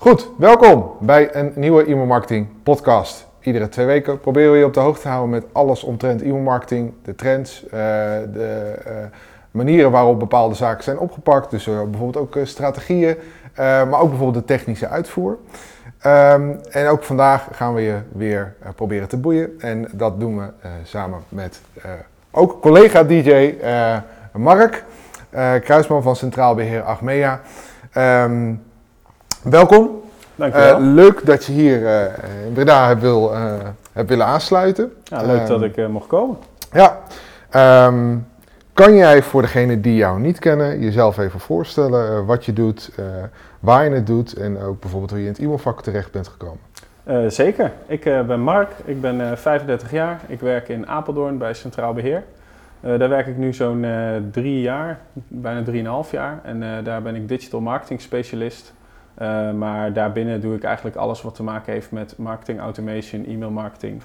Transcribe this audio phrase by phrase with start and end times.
[0.00, 3.26] Goed, welkom bij een nieuwe e-mailmarketing podcast.
[3.40, 6.92] Iedere twee weken proberen we je op de hoogte te houden met alles omtrent e-mailmarketing,
[7.02, 8.92] de trends, uh, de uh,
[9.50, 11.50] manieren waarop bepaalde zaken zijn opgepakt.
[11.50, 13.16] Dus uh, bijvoorbeeld ook strategieën,
[13.56, 15.38] maar ook bijvoorbeeld de technische uitvoer.
[16.06, 19.54] Um, en ook vandaag gaan we je weer proberen te boeien.
[19.58, 20.48] En dat doen we
[20.82, 21.60] samen met
[22.30, 23.54] ook collega DJ
[24.32, 24.84] Mark,
[25.60, 27.40] Kruisman van Centraal Beheer Achmea.
[27.96, 28.62] Um,
[29.42, 30.00] welkom.
[30.34, 30.80] Dankjewel.
[30.80, 32.02] Uh, leuk dat je hier uh,
[32.46, 33.54] in Breda hebt, wil, uh,
[33.92, 34.92] hebt willen aansluiten.
[35.04, 36.36] Ja, leuk dat ik mocht komen.
[36.72, 36.98] Ja.
[37.86, 38.28] Um,
[38.72, 42.90] kan jij voor degenen die jou niet kennen jezelf even voorstellen wat je doet,
[43.60, 46.58] waar je het doet en ook bijvoorbeeld hoe je in het e-mailvak terecht bent gekomen?
[47.30, 47.72] zeker.
[47.86, 50.20] Ik ben Mark, ik ben 35 jaar.
[50.26, 52.22] Ik werk in Apeldoorn bij Centraal Beheer.
[52.80, 53.86] daar werk ik nu zo'n
[54.32, 56.40] drie jaar, bijna drieënhalf jaar.
[56.42, 58.72] En daar ben ik digital marketing specialist.
[59.22, 63.50] Uh, maar daarbinnen doe ik eigenlijk alles wat te maken heeft met marketing, automation, e-mail
[63.50, 64.02] marketing.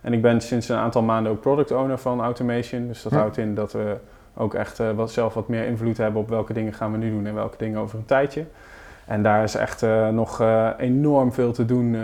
[0.00, 2.86] En ik ben sinds een aantal maanden ook product owner van automation.
[2.86, 3.18] Dus dat ja.
[3.18, 3.96] houdt in dat we
[4.34, 7.10] ook echt uh, wat, zelf wat meer invloed hebben op welke dingen gaan we nu
[7.10, 8.44] doen en welke dingen over een tijdje.
[9.06, 10.42] En daar is echt uh, nog
[10.78, 11.96] enorm veel te doen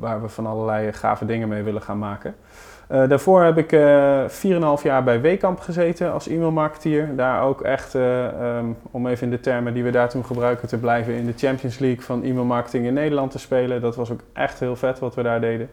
[0.00, 2.34] waar we van allerlei gave dingen mee willen gaan maken.
[2.92, 7.16] Uh, daarvoor heb ik uh, 4,5 jaar bij Wekamp gezeten als e-mailmarketeer.
[7.16, 10.68] Daar ook echt, uh, um, om even in de termen die we daar toen gebruiken
[10.68, 13.80] te blijven, in de Champions League van e-mailmarketing in Nederland te spelen.
[13.80, 15.70] Dat was ook echt heel vet wat we daar deden.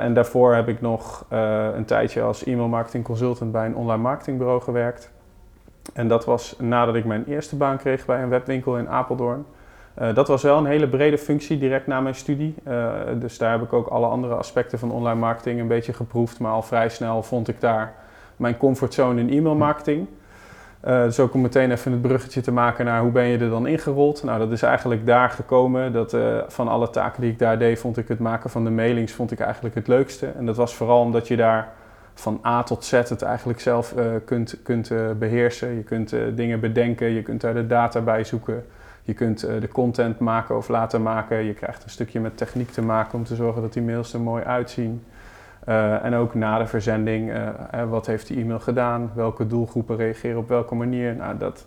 [0.00, 1.26] En daarvoor heb ik nog
[1.74, 5.10] een tijdje als e-mailmarketing consultant bij een online marketingbureau gewerkt.
[5.94, 9.44] En dat was nadat ik mijn eerste baan kreeg bij een webwinkel in Apeldoorn.
[10.00, 12.54] Uh, dat was wel een hele brede functie direct na mijn studie.
[12.68, 16.38] Uh, dus daar heb ik ook alle andere aspecten van online marketing een beetje geproefd.
[16.38, 17.92] Maar al vrij snel vond ik daar
[18.36, 20.06] mijn comfortzone in e-mail marketing.
[20.84, 23.50] Uh, dus ook om meteen even het bruggetje te maken naar hoe ben je er
[23.50, 24.22] dan ingerold.
[24.22, 25.92] Nou, dat is eigenlijk daar gekomen.
[25.92, 26.16] Dat,
[26.46, 29.30] van alle taken die ik daar deed, vond ik het maken van de mailings vond
[29.30, 30.26] ik eigenlijk het leukste.
[30.26, 31.68] En dat was vooral omdat je daar
[32.14, 35.76] van A tot Z het eigenlijk zelf kunt, kunt beheersen.
[35.76, 38.64] Je kunt dingen bedenken, je kunt daar de data bij zoeken.
[39.02, 41.44] Je kunt uh, de content maken of laten maken.
[41.44, 44.20] Je krijgt een stukje met techniek te maken om te zorgen dat die mails er
[44.20, 45.04] mooi uitzien.
[45.68, 47.48] Uh, en ook na de verzending, uh,
[47.90, 49.10] wat heeft die e-mail gedaan?
[49.14, 51.16] Welke doelgroepen reageren op welke manier?
[51.16, 51.66] Nou, dat,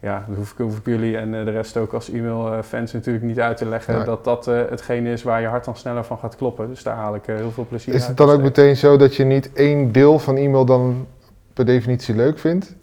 [0.00, 3.40] ja, dat hoef, ik, hoef ik jullie en de rest ook als e-mailfans natuurlijk niet
[3.40, 3.94] uit te leggen.
[3.94, 4.04] Nee.
[4.04, 6.68] Dat dat hetgeen is waar je hart dan sneller van gaat kloppen.
[6.68, 8.02] Dus daar haal ik heel veel plezier uit.
[8.02, 11.06] Is het dan ook meteen zo dat je niet één deel van e-mail dan
[11.52, 12.76] per definitie leuk vindt?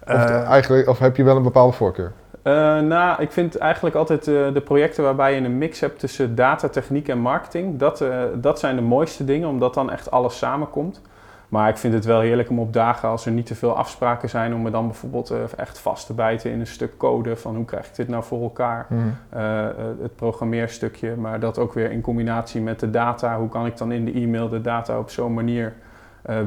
[0.00, 2.12] Of, eigenlijk, of heb je wel een bepaalde voorkeur?
[2.44, 6.34] Uh, nou, ik vind eigenlijk altijd uh, de projecten waarbij je een mix hebt tussen
[6.34, 7.78] data, techniek en marketing.
[7.78, 11.02] Dat, uh, dat zijn de mooiste dingen, omdat dan echt alles samenkomt.
[11.48, 14.28] Maar ik vind het wel heerlijk om op dagen, als er niet te veel afspraken
[14.28, 17.36] zijn, om me dan bijvoorbeeld echt vast te bijten in een stuk code.
[17.36, 18.86] Van hoe krijg ik dit nou voor elkaar?
[18.88, 19.16] Mm.
[20.02, 23.38] het programmeerstukje, maar dat ook weer in combinatie met de data.
[23.38, 25.72] Hoe kan ik dan in de e-mail de data op zo'n manier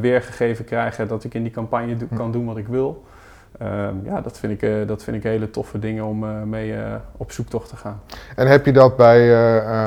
[0.02, 2.18] weergegeven krijgen dat ik in die campagne do- mm.
[2.18, 3.03] kan doen wat ik wil?
[3.62, 6.72] Um, ja, dat vind, ik, uh, dat vind ik hele toffe dingen om uh, mee
[6.72, 8.02] uh, op zoektocht te gaan.
[8.36, 9.36] En heb je dat bij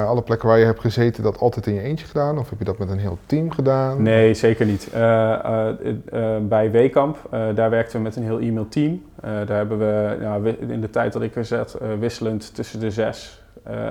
[0.00, 2.38] alle plekken waar je hebt gezeten dat altijd in je eentje gedaan?
[2.38, 4.02] Of heb je dat met een heel team gedaan?
[4.02, 4.88] Nee, zeker niet.
[6.48, 7.18] bij Wekamp,
[7.54, 9.02] daar werkten we met een heel e-mail team.
[9.20, 13.42] daar hebben we nou, in de tijd dat ik er zat wisselend tussen de zes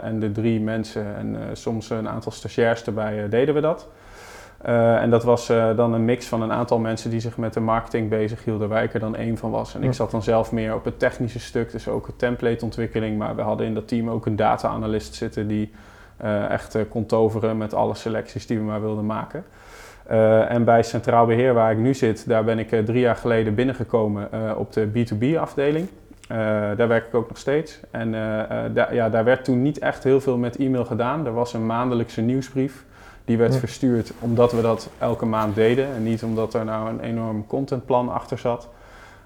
[0.02, 3.88] en de drie mensen en soms een aantal stagiairs erbij deden we dat.
[4.68, 7.54] Uh, en dat was uh, dan een mix van een aantal mensen die zich met
[7.54, 9.76] de marketing bezig hielden, waar ik er dan één van was.
[9.76, 13.18] En ik zat dan zelf meer op het technische stuk, dus ook templateontwikkeling.
[13.18, 15.72] Maar we hadden in dat team ook een data-analyst zitten die
[16.24, 19.44] uh, echt kon toveren met alle selecties die we maar wilden maken.
[20.48, 24.30] en bij Centraal Beheer, waar ik nu zit, daar ben ik drie jaar geleden binnengekomen
[24.58, 25.88] op de B2B-afdeling.
[26.78, 27.80] daar werk ik ook nog steeds.
[27.92, 28.12] En
[28.74, 31.26] da ja, daar werd toen niet echt heel veel met e-mail gedaan.
[31.26, 32.86] Er was een maandelijkse nieuwsbrief.
[33.26, 33.60] Die werd ja.
[33.60, 38.10] verstuurd omdat we dat elke maand deden en niet omdat er nou een enorm contentplan
[38.10, 38.70] achter zat.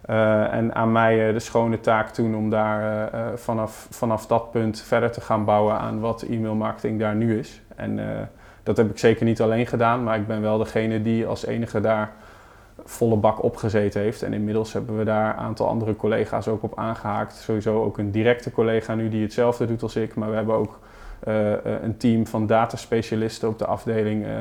[0.09, 4.51] Uh, en aan mij uh, de schone taak toen om daar uh, vanaf, vanaf dat
[4.51, 7.61] punt verder te gaan bouwen aan wat e-mailmarketing daar nu is.
[7.75, 7.99] En
[8.63, 11.81] dat heb ik zeker niet alleen gedaan, maar ik ben wel degene die als enige
[11.81, 12.11] daar
[12.85, 14.23] volle bak opgezeten heeft.
[14.23, 17.35] En inmiddels hebben we daar een aantal andere collega's ook op aangehaakt.
[17.35, 20.79] Sowieso ook een directe collega nu die hetzelfde doet als ik, maar we hebben ook
[21.81, 24.31] een team van dataspecialisten op de afdeling, uh,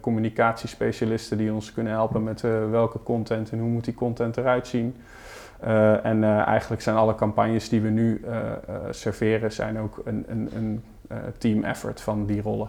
[0.00, 2.40] communicatiespecialisten die ons kunnen helpen met
[2.70, 4.96] welke content en hoe moet die content eruit zien.
[6.02, 8.24] en eigenlijk zijn alle campagnes die we nu
[8.90, 10.82] serveren, zijn ook een, een, een
[11.38, 12.68] team effort van die rollen.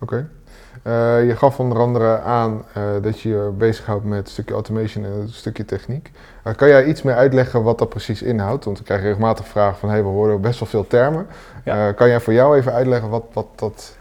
[0.00, 0.28] Oké.
[0.82, 5.04] Eh, je gaf onder andere aan uh, dat je je bezighoudt met een stukje automation
[5.04, 6.10] en een stukje techniek.
[6.44, 8.64] Uh, kan jij iets meer uitleggen wat dat precies inhoudt?
[8.64, 11.26] Want ik krijg regelmatig vragen van, hey, we horen best wel veel termen.
[11.64, 11.92] Ja.
[11.92, 13.96] kan jij voor jou even uitleggen wat, wat dat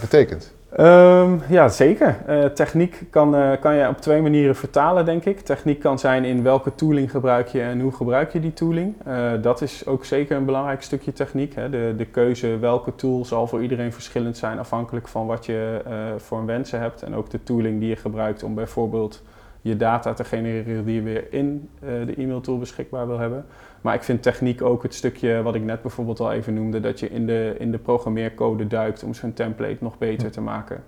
[0.00, 0.53] betekent?
[0.80, 2.16] Um, ja, zeker.
[2.28, 5.40] Uh, techniek kan, uh, kan je op twee manieren vertalen, denk ik.
[5.40, 8.94] Techniek kan zijn in welke tooling gebruik je en hoe gebruik je die tooling.
[9.08, 11.54] Uh, dat is ook zeker een belangrijk stukje techniek.
[11.54, 11.70] Hè.
[11.70, 15.80] De, de keuze welke tool zal voor iedereen verschillend zijn, afhankelijk van wat je
[16.16, 17.02] voor een wensen hebt.
[17.02, 19.22] En ook de tooling die je gebruikt om bijvoorbeeld
[19.64, 23.46] je data te genereren die je weer in de e-mail tool beschikbaar wil hebben.
[23.80, 27.00] Maar ik vind techniek ook het stukje wat ik net bijvoorbeeld al even noemde, dat
[27.00, 30.84] je in de, in de programmeercode duikt om zo'n template nog beter te maken.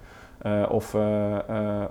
[0.46, 1.36] Uh, of uh,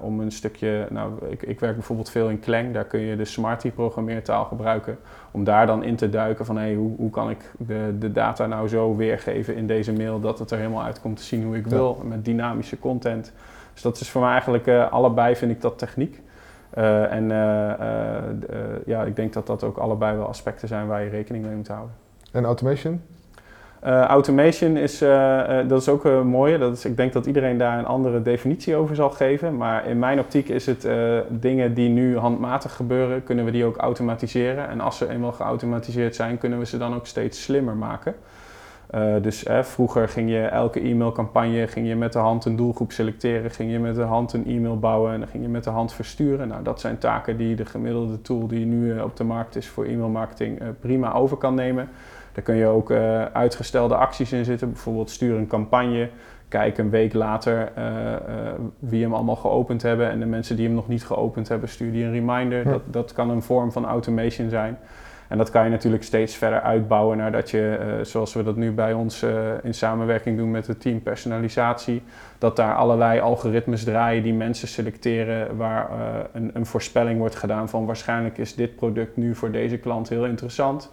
[0.02, 3.26] om een stukje, nou, ik, ik, werk bijvoorbeeld veel in Clang, daar kun je de
[3.26, 4.98] Smarty programmeertaal gebruiken.
[5.32, 8.46] Om daar dan in te duiken van hey, hoe, hoe kan ik de, de data
[8.46, 11.58] nou zo weergeven in deze mail dat het er helemaal uit komt te zien hoe
[11.58, 13.34] ik wil, met dynamische content.
[13.74, 16.22] Dus dat is voor mij eigenlijk allebei vind ik dat techniek.
[16.78, 21.10] Uh, en uh, ja, ik denk dat dat ook allebei wel aspecten zijn waar je
[21.10, 21.96] rekening mee moet houden.
[22.32, 23.02] En automation?
[24.08, 25.00] automation is,
[25.68, 26.58] dat is ook een mooie.
[26.58, 29.58] Dat is, ik denk dat iedereen daar een andere definitie over zal geven.
[29.58, 30.88] Maar in mijn optiek is het
[31.30, 34.68] dingen die nu handmatig gebeuren, kunnen we die ook automatiseren.
[34.68, 38.16] En als ze eenmaal geautomatiseerd zijn, kunnen we ze dan ook steeds slimmer maken.
[38.96, 42.92] Uh, dus eh, vroeger ging je elke e-mailcampagne ging je met de hand een doelgroep
[42.92, 45.70] selecteren, ging je met de hand een e-mail bouwen en dan ging je met de
[45.70, 46.48] hand versturen.
[46.48, 49.68] Nou, dat zijn taken die de gemiddelde tool die nu uh, op de markt is
[49.68, 51.90] voor e-mailmarketing prima over kan nemen.
[52.34, 52.92] Daar kun je ook
[53.34, 56.10] uitgestelde acties in zitten, bijvoorbeeld stuur een campagne,
[56.48, 57.72] kijk een week later
[58.80, 61.92] wie hem allemaal geopend hebben en de mensen die hem nog niet geopend hebben, stuur
[61.92, 62.64] die een reminder.
[62.64, 64.78] Dat, dat kan een vorm van automation zijn.
[65.28, 68.56] En dat kan je natuurlijk steeds verder uitbouwen naar dat je, uh, zoals we dat
[68.56, 72.04] nu bij ons uh, in samenwerking doen met het team personalisatie,
[72.38, 75.98] dat daar allerlei algoritmes draaien die mensen selecteren waar uh,
[76.34, 80.26] een, een, voorspelling wordt gedaan van waarschijnlijk is dit product nu voor deze klant heel
[80.26, 80.92] interessant.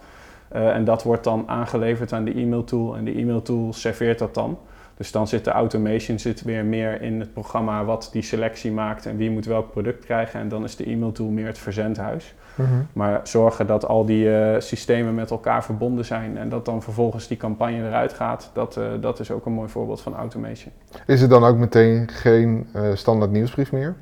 [0.49, 4.33] en dat wordt dan aangeleverd aan de e-mail tool en de e-mail tool serveert dat
[4.33, 4.57] dan.
[4.97, 9.05] Dus dan zit de automation zit weer meer in het programma wat die selectie maakt
[9.05, 10.39] en wie moet welk product krijgen.
[10.39, 12.33] En dan is de e-mail tool meer het verzendhuis.
[12.55, 12.69] Mhm.
[12.93, 17.27] Maar zorgen dat al die uh, systemen met elkaar verbonden zijn en dat dan vervolgens
[17.27, 20.73] die campagne eruit gaat, dat, uh, dat is ook een mooi voorbeeld van automation.
[21.05, 23.95] Is er dan ook meteen geen uh, standaard nieuwsbrief meer?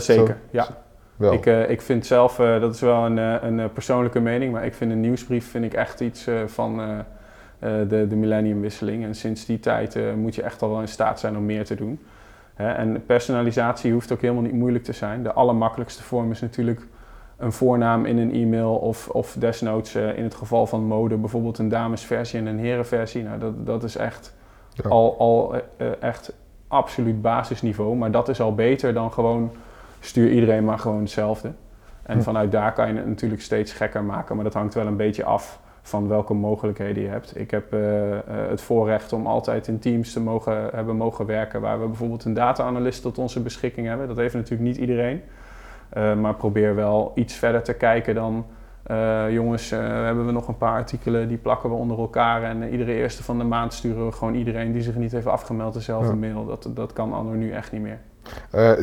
[0.00, 0.34] zeker, zo...
[0.50, 0.66] ja.
[1.16, 1.32] Wel.
[1.32, 3.16] Ik, ik vind zelf, dat is wel een,
[3.46, 7.04] een persoonlijke mening, maar ik vind een nieuwsbrief vind ik echt iets van
[7.88, 9.04] de, de millenniumwisseling.
[9.04, 11.74] En sinds die tijd moet je echt al wel in staat zijn om meer te
[11.74, 12.00] doen.
[12.56, 15.22] en personalisatie hoeft ook helemaal niet moeilijk te zijn.
[15.22, 16.86] De allermakkelijkste vorm is natuurlijk
[17.36, 21.58] een voornaam in een e-mail of, of desnoods uh, in het geval van mode bijvoorbeeld
[21.58, 23.22] een damesversie en een herenversie.
[23.22, 24.34] Nou, dat, dat is echt
[24.88, 25.54] al, al
[26.00, 26.32] echt
[26.68, 29.50] absoluut basisniveau, maar dat is al beter dan gewoon
[30.00, 31.52] stuur iedereen maar gewoon hetzelfde.
[32.02, 32.22] En hm.
[32.22, 35.24] vanuit daar kan je het natuurlijk steeds gekker maken, maar dat hangt wel een beetje
[35.24, 37.38] af van welke mogelijkheden je hebt.
[37.38, 37.80] Ik heb uh,
[38.26, 42.34] het voorrecht om altijd in teams te mogen hebben mogen werken waar we bijvoorbeeld een
[42.34, 44.08] data-analyst tot onze beschikking hebben.
[44.08, 45.22] Dat heeft natuurlijk niet iedereen.
[45.96, 48.46] Uh, maar probeer wel iets verder te kijken dan.
[48.90, 52.42] Uh, jongens, uh, hebben we nog een paar artikelen, die plakken we onder elkaar.
[52.42, 55.74] En iedere eerste van de maand sturen we gewoon iedereen die zich niet heeft afgemeld
[55.74, 56.46] dezelfde mail.
[56.46, 57.98] Dat, dat kan anno nu echt niet meer.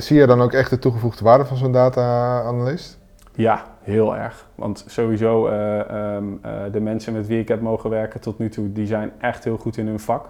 [0.01, 2.99] zie je dan ook echt de toegevoegde waarde van zo'n data-analyst?
[3.35, 4.47] Ja, heel erg.
[4.55, 8.87] Want sowieso, um, de mensen met wie ik heb mogen werken tot nu toe, die
[8.87, 10.29] zijn echt heel goed in hun vak.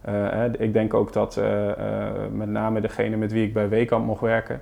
[0.00, 1.40] Hè, ik denk ook dat
[2.32, 4.60] met name degene met wie ik bij Wekamp mocht werken,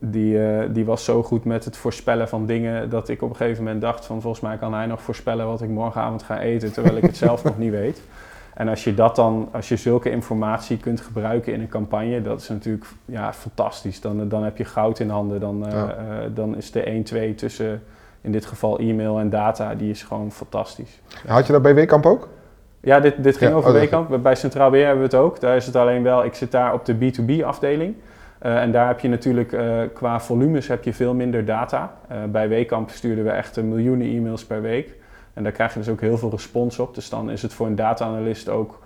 [0.00, 0.38] die,
[0.72, 3.82] die was zo goed met het voorspellen van dingen dat ik op een gegeven moment
[3.82, 7.02] dacht van volgens mij kan hij nog voorspellen wat ik morgenavond ga eten, terwijl ik
[7.02, 8.02] het zelf nog niet weet.
[8.56, 12.40] En als je dat dan, als je zulke informatie kunt gebruiken in een campagne, dat
[12.40, 14.00] is natuurlijk ja, fantastisch.
[14.00, 15.40] Dan, dan heb je goud in handen.
[15.40, 15.94] Dan, uh, ja.
[16.34, 17.82] dan is de 1-2 tussen
[18.20, 21.00] in dit geval e-mail en data, die is gewoon fantastisch.
[21.26, 22.28] Had je dat bij Wekamp ook?
[22.80, 24.22] Ja, dit, dit ging ja, over oh.
[24.22, 25.40] Bij Centraal Beheer hebben we het ook.
[25.40, 27.94] Daar is het alleen wel, ik zit daar op de B2B afdeling.
[28.42, 31.92] Uh, en daar heb je natuurlijk uh, qua volumes heb je veel minder data.
[32.28, 34.94] Bij Weekamp stuurden we echt miljoenen e-mails per week.
[35.36, 36.94] En daar krijg je dus ook heel veel respons op.
[36.94, 38.84] Dus dan is het voor een data-analyst ook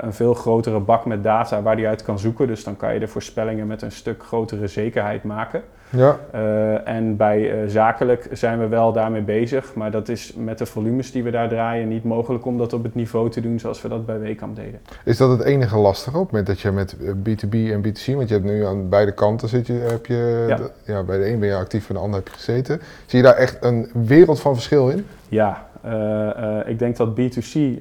[0.00, 2.46] een veel grotere bak met data waar die uit kan zoeken.
[2.46, 5.62] Dus dan kan je de voorspellingen met een stuk grotere zekerheid maken.
[5.90, 6.18] Ja.
[6.34, 10.66] Uh, en bij uh, zakelijk zijn we wel daarmee bezig, maar dat is met de
[10.66, 13.82] volumes die we daar draaien niet mogelijk om dat op het niveau te doen zoals
[13.82, 14.80] we dat bij Wekamp deden.
[15.04, 18.14] Is dat het enige lastige op het moment dat je met B2B eh, en B2C,
[18.14, 20.56] want je hebt nu aan beide kanten zit je, heb je, ja.
[20.56, 22.80] De, ja bij de een ben je actief, bij de ander heb je gezeten.
[23.06, 25.06] Zie je daar echt een wereld van verschil in?
[25.28, 25.67] Ja,
[26.66, 27.80] ik denk dat B2C, uh,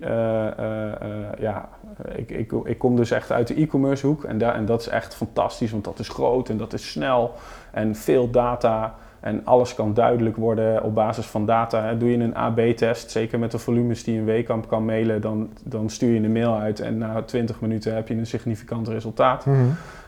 [1.40, 1.70] ja,
[2.16, 4.88] ik, ik, ik kom dus echt uit de e-commerce hoek en, daar, en dat is
[4.88, 7.34] echt fantastisch, want dat is groot en dat is snel
[7.72, 8.96] en veel data.
[9.20, 11.94] En alles kan duidelijk worden op basis van data.
[11.94, 15.90] Doe je een AB-test, zeker met de volumes die een Wekamp kan mailen, dan, dan
[15.90, 19.46] stuur je een mail uit en na 20 minuten heb je een significant resultaat.
[19.46, 19.58] Mhm.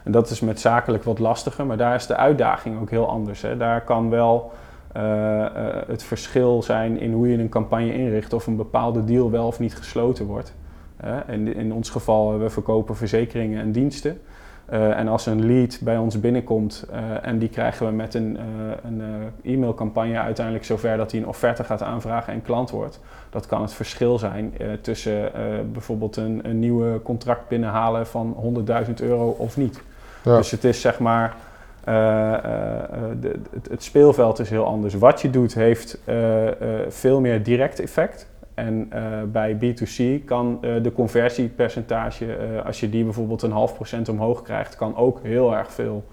[0.03, 3.41] En dat is met zakelijk wat lastiger, maar daar is de uitdaging ook heel anders.
[3.41, 3.57] Hè.
[3.57, 4.51] Daar kan wel
[5.87, 9.59] het verschil zijn in hoe je een campagne inricht of een bepaalde deal wel of
[9.59, 10.55] niet gesloten wordt.
[11.27, 14.19] In, in ons geval, we verkopen verzekeringen en diensten.
[14.73, 18.37] Uh, en als een lead bij ons binnenkomt uh, en die krijgen we met een,
[18.37, 19.01] uh, een
[19.43, 22.99] e-mailcampagne uiteindelijk zover dat hij een offerte gaat aanvragen en klant wordt.
[23.29, 25.31] Dat kan het verschil zijn tussen
[25.71, 28.55] bijvoorbeeld een, een nieuwe contract binnenhalen van
[28.87, 29.81] 100.000 euro of niet.
[30.23, 30.37] Ja.
[30.37, 31.35] Dus het is zeg maar,
[31.83, 34.93] de, het, het, speelveld is heel anders.
[34.93, 35.99] Wat je doet heeft
[36.89, 38.27] veel meer direct effect.
[38.59, 43.73] En uh, bij B2C kan uh, de conversiepercentage, uh, als je die bijvoorbeeld een half
[43.73, 46.03] procent omhoog krijgt, kan ook heel erg veel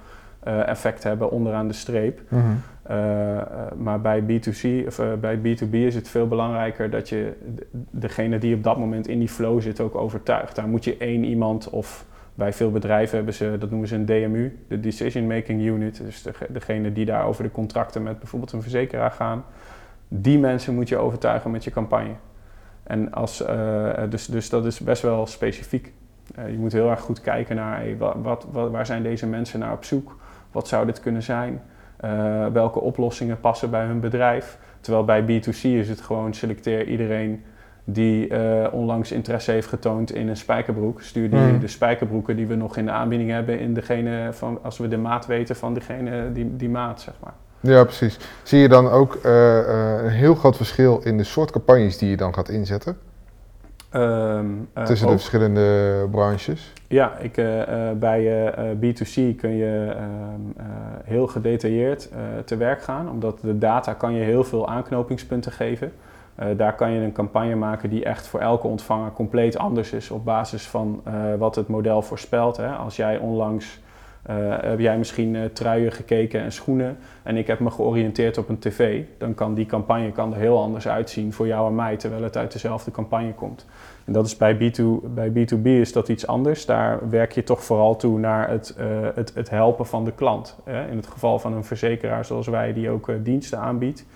[0.66, 2.20] effect hebben onderaan de streep.
[2.28, 2.42] Mhm.
[3.76, 7.32] maar bij B2C of bij B2B is het veel belangrijker dat je
[7.90, 10.56] degene die op dat moment in die flow zit ook overtuigt.
[10.56, 12.04] Daar moet je één iemand of
[12.36, 15.96] bij veel bedrijven hebben ze, dat noemen ze een DMU, de Decision Making Unit.
[16.04, 19.44] Dus de, degene die daar over de contracten met bijvoorbeeld een verzekeraar gaan.
[20.08, 22.14] Die mensen moet je overtuigen met je campagne.
[22.82, 25.92] En als, uh, dus, dus dat is best wel specifiek.
[26.38, 29.72] Uh, je moet heel erg goed kijken naar wat, wat, waar zijn deze mensen naar
[29.72, 30.16] op zoek?
[30.52, 31.62] Wat zou dit kunnen zijn?
[32.04, 34.58] Uh, welke oplossingen passen bij hun bedrijf?
[34.80, 37.44] Terwijl bij B2C is het gewoon selecteer iedereen
[37.88, 38.30] die
[38.72, 41.02] onlangs interesse heeft getoond in een spijkerbroek.
[41.02, 41.60] Stuur die Hmm.
[41.60, 44.98] de spijkerbroeken die we nog in de aanbieding hebben in degene van, als we de
[44.98, 47.34] maat weten van degene die, die maat, zeg maar.
[47.60, 48.18] Ja, precies.
[48.42, 52.10] Zie je dan ook uh, uh, een heel groot verschil in de soort campagnes die
[52.10, 52.96] je dan gaat inzetten?
[53.94, 56.72] Um, uh, Tussen de verschillende branches?
[56.88, 57.62] Ja, ik, uh,
[57.98, 60.64] bij B2C kun je uh,
[61.04, 62.08] heel gedetailleerd
[62.44, 65.92] te werk gaan, omdat de data kan je heel veel aanknopingspunten geven.
[66.56, 70.24] Daar kan je een campagne maken die echt voor elke ontvanger compleet anders is op
[70.24, 71.02] basis van
[71.38, 72.56] wat het model voorspelt.
[72.56, 72.68] Hè.
[72.68, 73.80] Als jij onlangs
[74.30, 78.48] uh, heb jij misschien uh, truien gekeken en schoenen en ik heb me georiënteerd op
[78.48, 81.96] een tv, dan kan die campagne kan er heel anders uitzien voor jou en mij,
[81.96, 83.66] terwijl het uit dezelfde campagne komt.
[84.04, 84.82] En dat is bij, B2,
[85.14, 86.66] bij B2B is dat iets anders.
[86.66, 88.76] Daar werk je toch vooral toe naar het,
[89.14, 90.56] het, het helpen van de klant.
[90.64, 90.88] Hè?
[90.90, 94.06] In het geval van een verzekeraar zoals wij die ook diensten aanbiedt,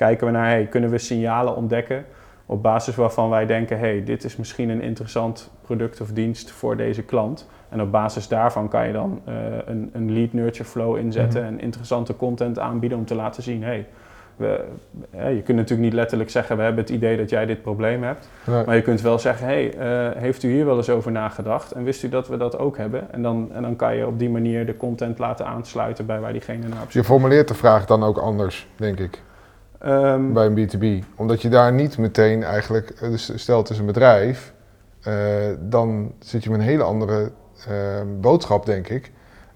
[0.00, 2.04] kijken we naar hey, kunnen we signalen ontdekken
[2.46, 6.76] op basis waarvan wij denken, hey, dit is misschien een interessant product of dienst voor
[6.76, 7.48] deze klant.
[7.68, 9.34] En op basis daarvan kan je dan uh,
[9.66, 11.52] een, een, lead nurture flow inzetten Mhm.
[11.52, 13.86] en interessante content aanbieden om te laten zien, hey,
[14.36, 14.64] we,
[15.10, 18.28] je kunt natuurlijk niet letterlijk zeggen, we hebben het idee dat jij dit probleem hebt.
[18.46, 18.64] Nee.
[18.64, 21.72] Maar je kunt wel zeggen, hey, uh, heeft u hier wel eens over nagedacht?
[21.72, 23.12] En wist u dat we dat ook hebben?
[23.12, 26.32] En dan, en dan kan je op die manier de content laten aansluiten bij waar
[26.32, 29.22] diegene naar op Je zoek formuleert de vraag dan ook anders, denk ik,
[29.86, 31.06] Um, bij een B2B.
[31.16, 34.52] Omdat je daar niet meteen eigenlijk, eh, dus stel het is een bedrijf,
[35.08, 35.14] uh,
[35.60, 37.30] dan zit je met een hele andere
[37.68, 37.74] uh,
[38.20, 39.10] boodschap, denk ik.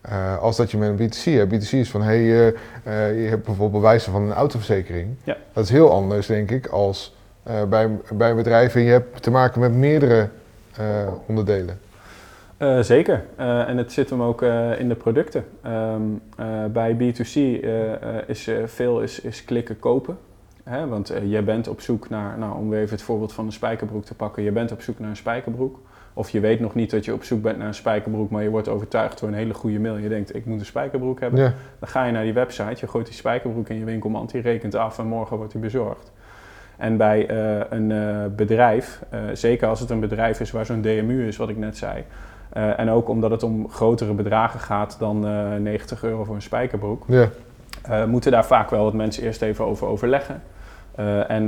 [0.09, 1.55] Uh, als dat je met een B2C hebt.
[1.55, 5.17] B2C is van, hey, je hebt bijvoorbeeld bewijzen van een autoverzekering.
[5.25, 5.37] Ja.
[5.53, 7.17] Dat is heel anders, denk ik, als
[7.69, 10.29] bij, bij een bedrijf en je hebt te maken met meerdere
[11.27, 11.79] onderdelen.
[12.65, 13.25] Uh, zeker.
[13.41, 15.45] Uh, en het zit hem ook uh, in de producten.
[15.67, 16.23] Um,
[16.73, 17.65] bij B2C
[18.27, 20.19] is veel is, is klikken kopen.
[20.63, 20.87] Hè?
[20.87, 24.05] Want jij bent op zoek naar, nou, om weer even het voorbeeld van een spijkerbroek
[24.05, 24.43] te pakken.
[24.43, 25.81] Je bent op zoek naar een spijkerbroek.
[26.15, 28.51] Of je weet nog niet dat je op zoek bent naar een spijkerbroek, maar je
[28.51, 29.97] wordt overtuigd door een hele goede mail.
[29.97, 31.41] Je denkt, ik moet een spijkerbroek hebben.
[31.41, 31.55] Ja.
[31.79, 34.75] Dan ga je naar die website, je gooit die spijkerbroek in je winkelmand, die rekent
[34.75, 36.13] af en morgen wordt die bezorgd.
[36.77, 37.31] En bij
[37.71, 37.93] een
[38.37, 39.03] bedrijf,
[39.33, 42.05] zeker als het een bedrijf is waar zo'n DMU is, wat ik net zei.
[42.57, 45.21] Uh, en ook omdat het om grotere bedragen gaat dan
[45.63, 47.05] 90 euro voor een spijkerbroek.
[47.07, 47.29] Ja.
[47.91, 50.43] Uh, moeten daar vaak wel wat mensen eerst even over overleggen.
[51.29, 51.47] En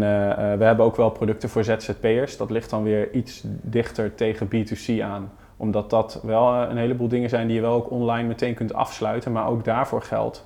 [0.59, 2.37] we hebben ook wel producten voor ZZP'ers.
[2.37, 5.31] Dat ligt dan weer iets dichter tegen B2C aan.
[5.57, 9.33] Omdat dat wel een heleboel dingen zijn die je wel ook online meteen kunt afsluiten.
[9.33, 10.45] Maar ook daarvoor geldt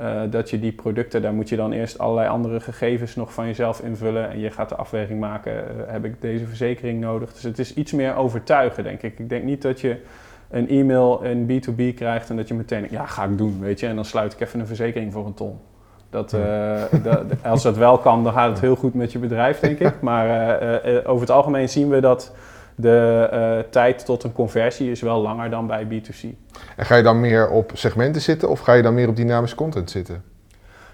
[0.00, 3.46] uh, dat je die producten, daar moet je dan eerst allerlei andere gegevens nog van
[3.46, 4.30] jezelf invullen.
[4.30, 7.32] En je gaat de afweging maken, heb ik deze verzekering nodig?
[7.32, 9.18] Dus het is iets meer overtuigen, denk ik.
[9.18, 9.96] Ik denk niet dat je
[10.50, 13.80] een e-mail in B2B krijgt en dat je meteen denkt, ja, ga ik doen, weet
[13.80, 13.86] je.
[13.86, 15.58] En dan sluit ik even een verzekering voor een ton.
[16.10, 19.60] Dat, uh, dat, als dat wel kan, dan gaat het heel goed met je bedrijf,
[19.60, 20.00] denk ik.
[20.00, 20.60] Maar
[21.04, 22.32] over het algemeen zien we dat
[22.74, 26.28] de tijd tot een conversie is wel langer dan bij B2C.
[26.76, 29.56] En ga je dan meer op segmenten zitten of ga je dan meer op dynamische
[29.56, 30.22] content zitten?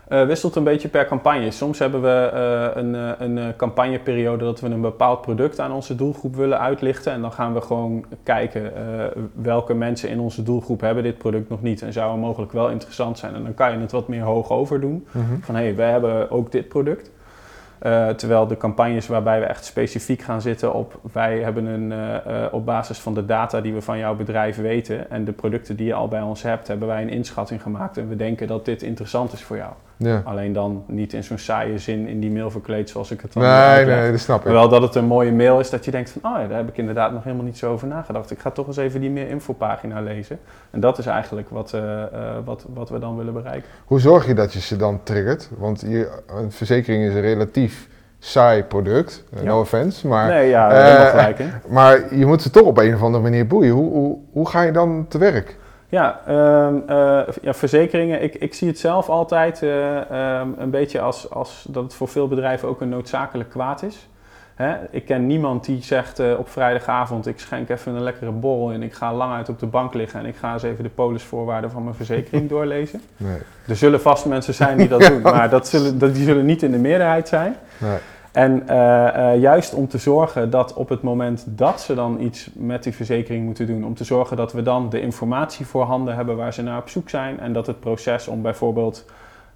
[0.08, 1.50] Uh, wisselt een beetje per campagne.
[1.50, 6.37] Soms hebben we uh, een, een campagneperiode dat we een bepaald product aan onze doelgroep
[6.37, 7.12] willen uitlichten.
[7.12, 8.72] En dan gaan we gewoon kijken
[9.34, 11.82] welke mensen in onze doelgroep hebben dit product nog niet.
[11.82, 13.34] En zou het mogelijk wel interessant zijn.
[13.34, 15.06] En dan kan je het wat meer hoog over doen.
[15.10, 15.40] Mhm.
[15.40, 17.10] Van hé, hey, wij hebben ook dit product.
[17.82, 22.14] Uh, terwijl de campagnes waarbij we echt specifiek gaan zitten op wij hebben een uh,
[22.26, 25.76] uh, op basis van de data die we van jouw bedrijf weten en de producten
[25.76, 28.64] die je al bij ons hebt, hebben wij een inschatting gemaakt en we denken dat
[28.64, 29.72] dit interessant is voor jou.
[30.02, 30.23] Ja.
[30.25, 33.42] Alleen dan niet in zo'n saaie zin in die mail verkleed zoals ik het dan
[33.42, 34.52] Nee, nee, dat snap ik.
[34.52, 36.69] Wel dat het een mooie mail is dat je denkt van, oh ja, daar heb
[36.69, 38.30] ik inderdaad nog helemaal niet zo over nagedacht.
[38.30, 40.38] Ik ga toch eens even die meer infopagina lezen.
[40.71, 42.02] En dat is eigenlijk wat, uh, uh,
[42.45, 43.69] wat, wat we dan willen bereiken.
[43.85, 45.49] Hoe zorg je dat je ze dan triggert?
[45.59, 47.88] Want je, een verzekering is een relatief
[48.19, 49.47] saai product, uh, Ja.
[49.47, 53.02] no offense, maar, nee, ja, eh, gelijk maar je moet ze toch op een of
[53.02, 53.73] andere manier boeien.
[53.73, 55.59] Hoe, hoe, hoe ga je dan te werk?
[55.90, 58.23] Ja, ehm, eh, ja, verzekeringen.
[58.23, 62.09] Ik, ik zie het zelf altijd eh, ehm, een beetje als, als dat het voor
[62.09, 64.09] veel bedrijven ook een noodzakelijk kwaad is.
[64.54, 64.76] Hè?
[64.90, 68.82] Ik ken niemand die zegt eh, op vrijdagavond: ik schenk even een lekkere borrel en
[68.82, 71.70] ik ga lang uit op de bank liggen en ik ga eens even de polisvoorwaarden
[71.70, 73.00] van mijn verzekering doorlezen.
[73.16, 76.47] Nee, Er zullen vast mensen zijn die dat doen, maar dat zullen, dat, die zullen
[76.47, 77.56] niet in de meerderheid zijn.
[77.78, 77.99] nee.
[78.32, 82.50] En eh, eh, juist om te zorgen dat op het moment dat ze dan iets
[82.54, 86.37] met die verzekering moeten doen, om te zorgen dat we dan de informatie voorhanden hebben
[86.37, 89.04] waar ze naar op zoek zijn en dat het proces om bijvoorbeeld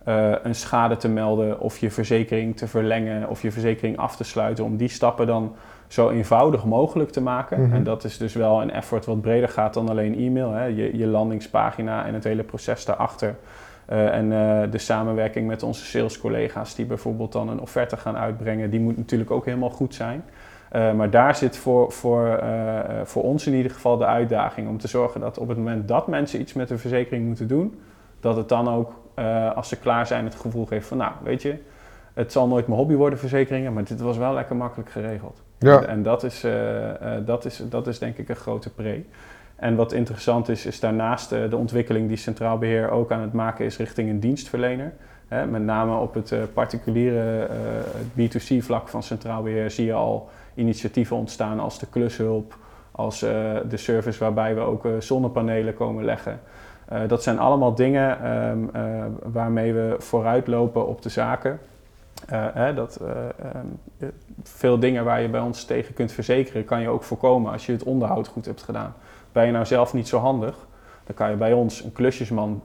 [0.04, 4.24] eh, een schade te melden of je verzekering te verlengen of je verzekering af te
[4.24, 5.54] sluiten, om die stappen dan
[5.86, 7.62] zo eenvoudig mogelijk te maken.
[7.62, 7.74] Mhm.
[7.74, 10.52] En dat is dus wel een effort wat breder gaat dan alleen e-mail.
[10.52, 10.64] Hè?
[10.64, 13.36] Je, je landingspagina en het hele proces daarachter.
[13.92, 18.70] Uh, en uh, de samenwerking met onze salescollega's die bijvoorbeeld dan een offerte gaan uitbrengen,
[18.70, 20.24] die moet natuurlijk ook helemaal goed zijn.
[20.72, 22.42] Uh, maar daar zit voor, voor,
[23.04, 26.06] voor ons in ieder geval de uitdaging om te zorgen dat op het moment dat
[26.06, 27.80] mensen iets met een verzekering moeten doen,
[28.20, 28.92] dat het dan ook
[29.54, 31.56] als ze klaar zijn het gevoel geeft van nou weet je,
[32.14, 35.42] het zal nooit mijn hobby worden verzekeringen, maar dit was wel lekker makkelijk geregeld.
[35.58, 35.80] Ja.
[35.80, 36.46] En, en dat, is,
[37.24, 39.04] dat, is, dat is denk ik een grote pre.
[39.56, 43.32] En wat interessant is, is daarnaast uh, de ontwikkeling die Centraal Beheer ook aan het
[43.32, 44.92] maken is richting een dienstverlener.
[45.48, 47.48] Met name op het uh, particuliere
[48.16, 52.56] uh, B2C-vlak van Centraal Beheer zie je al initiatieven ontstaan als de klushulp,
[52.90, 53.18] als
[53.68, 56.40] de service waarbij we ook zonnepanelen komen leggen.
[57.06, 58.70] dat zijn allemaal dingen um,
[59.22, 61.58] waarmee we vooruitlopen op de zaken.
[62.74, 63.78] Dat, um,
[64.42, 67.72] veel dingen waar je bij ons tegen kunt verzekeren, kan je ook voorkomen als je
[67.72, 68.94] het onderhoud goed hebt gedaan
[69.34, 70.56] ben je nou zelf niet zo handig,
[71.06, 72.62] dan kan je bij ons een klusjesman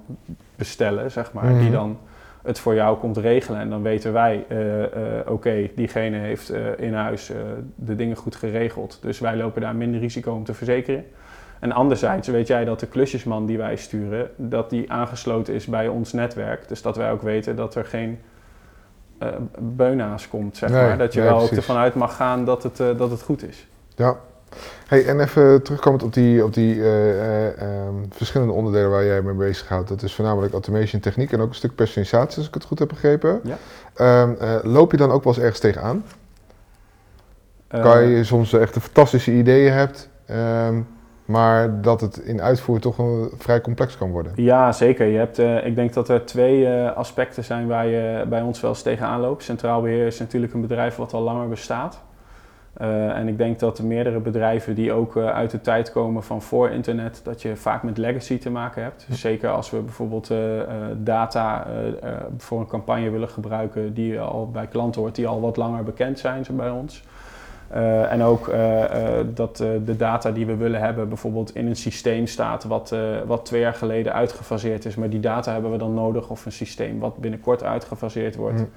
[0.55, 1.59] bestellen, zeg maar, Mhm.
[1.59, 1.97] die dan
[2.41, 3.59] het voor jou komt regelen.
[3.59, 4.85] En dan weten wij, uh, uh,
[5.25, 7.31] oké, diegene heeft uh, in huis
[7.75, 11.05] de dingen goed geregeld, dus wij lopen daar minder risico om te verzekeren.
[11.59, 15.87] En anderzijds weet jij dat de klusjesman die wij sturen, dat die aangesloten is bij
[15.87, 16.67] ons netwerk.
[16.67, 18.19] Dus dat wij ook weten dat er geen
[19.59, 20.97] beunaas komt, zeg Nee, maar.
[20.97, 23.67] Dat je nee, wel ook ervan uit mag gaan dat het, dat het goed is.
[23.95, 24.15] Ja.
[24.87, 29.33] Hey, en even terugkomend op die, op die uh, um, verschillende onderdelen waar jij mee
[29.33, 29.89] bezighoudt.
[29.89, 32.87] Dat is voornamelijk automation techniek en ook een stuk personalisatie, als ik het goed heb
[32.87, 33.41] begrepen.
[33.43, 34.21] Ja.
[34.21, 36.03] Um, uh, loop je dan ook wel eens ergens tegenaan?
[37.67, 40.09] Kan je soms echt een fantastische ideeën hebt,
[40.67, 40.87] um,
[41.25, 44.31] maar dat het in uitvoer toch een, vrij complex kan worden?
[44.35, 45.05] Ja, zeker.
[45.05, 48.81] Je hebt, ik denk dat er twee aspecten zijn waar je bij ons wel eens
[48.81, 49.43] tegenaan loopt.
[49.43, 51.99] Centraal Beheer is natuurlijk een bedrijf wat al langer bestaat.
[52.81, 56.41] Uh, en ik denk dat meerdere bedrijven die ook uh, uit de tijd komen van
[56.41, 59.05] voor internet, dat je vaak met legacy te maken hebt.
[59.07, 60.37] Dus zeker als we bijvoorbeeld uh,
[60.97, 61.67] data
[62.37, 66.19] voor een campagne willen gebruiken die al bij klanten hoort, die al wat langer bekend
[66.19, 67.03] zijn bij ons.
[68.09, 68.51] en ook
[69.33, 73.61] dat de data die we willen hebben bijvoorbeeld in een systeem staat wat, wat twee
[73.61, 74.95] jaar geleden uitgefaseerd is.
[74.95, 78.59] Maar die data hebben we dan nodig of een systeem wat binnenkort uitgefaseerd wordt.
[78.59, 78.69] Mm.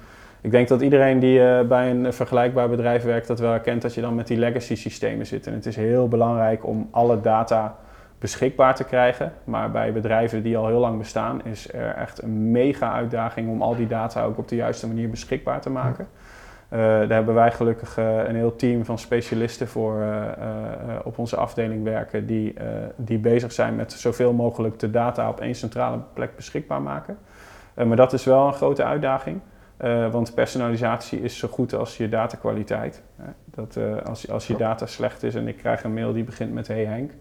[0.43, 3.93] Ik denk dat iedereen die uh, bij een vergelijkbaar bedrijf werkt, dat wel herkent dat
[3.93, 5.47] je dan met die legacy systemen zit.
[5.47, 7.75] En het is heel belangrijk om alle data
[8.19, 9.33] beschikbaar te krijgen.
[9.43, 13.61] Maar bij bedrijven die al heel lang bestaan, is er echt een mega uitdaging om
[13.61, 16.07] al die data ook op de juiste manier beschikbaar te maken.
[16.73, 20.03] Uh, daar hebben wij gelukkig uh, een heel team van specialisten voor
[21.03, 22.53] op onze afdeling werken, die,
[22.95, 27.17] die bezig zijn met zoveel mogelijk de data op één centrale plek beschikbaar maken.
[27.73, 29.41] maar dat is wel een grote uitdaging.
[29.81, 33.01] Uh, want personalisatie is zo goed als je datakwaliteit.
[33.19, 36.23] Uh, dat, uh, als, als je data slecht is en ik krijg een mail die
[36.23, 37.11] begint met Hey Henk,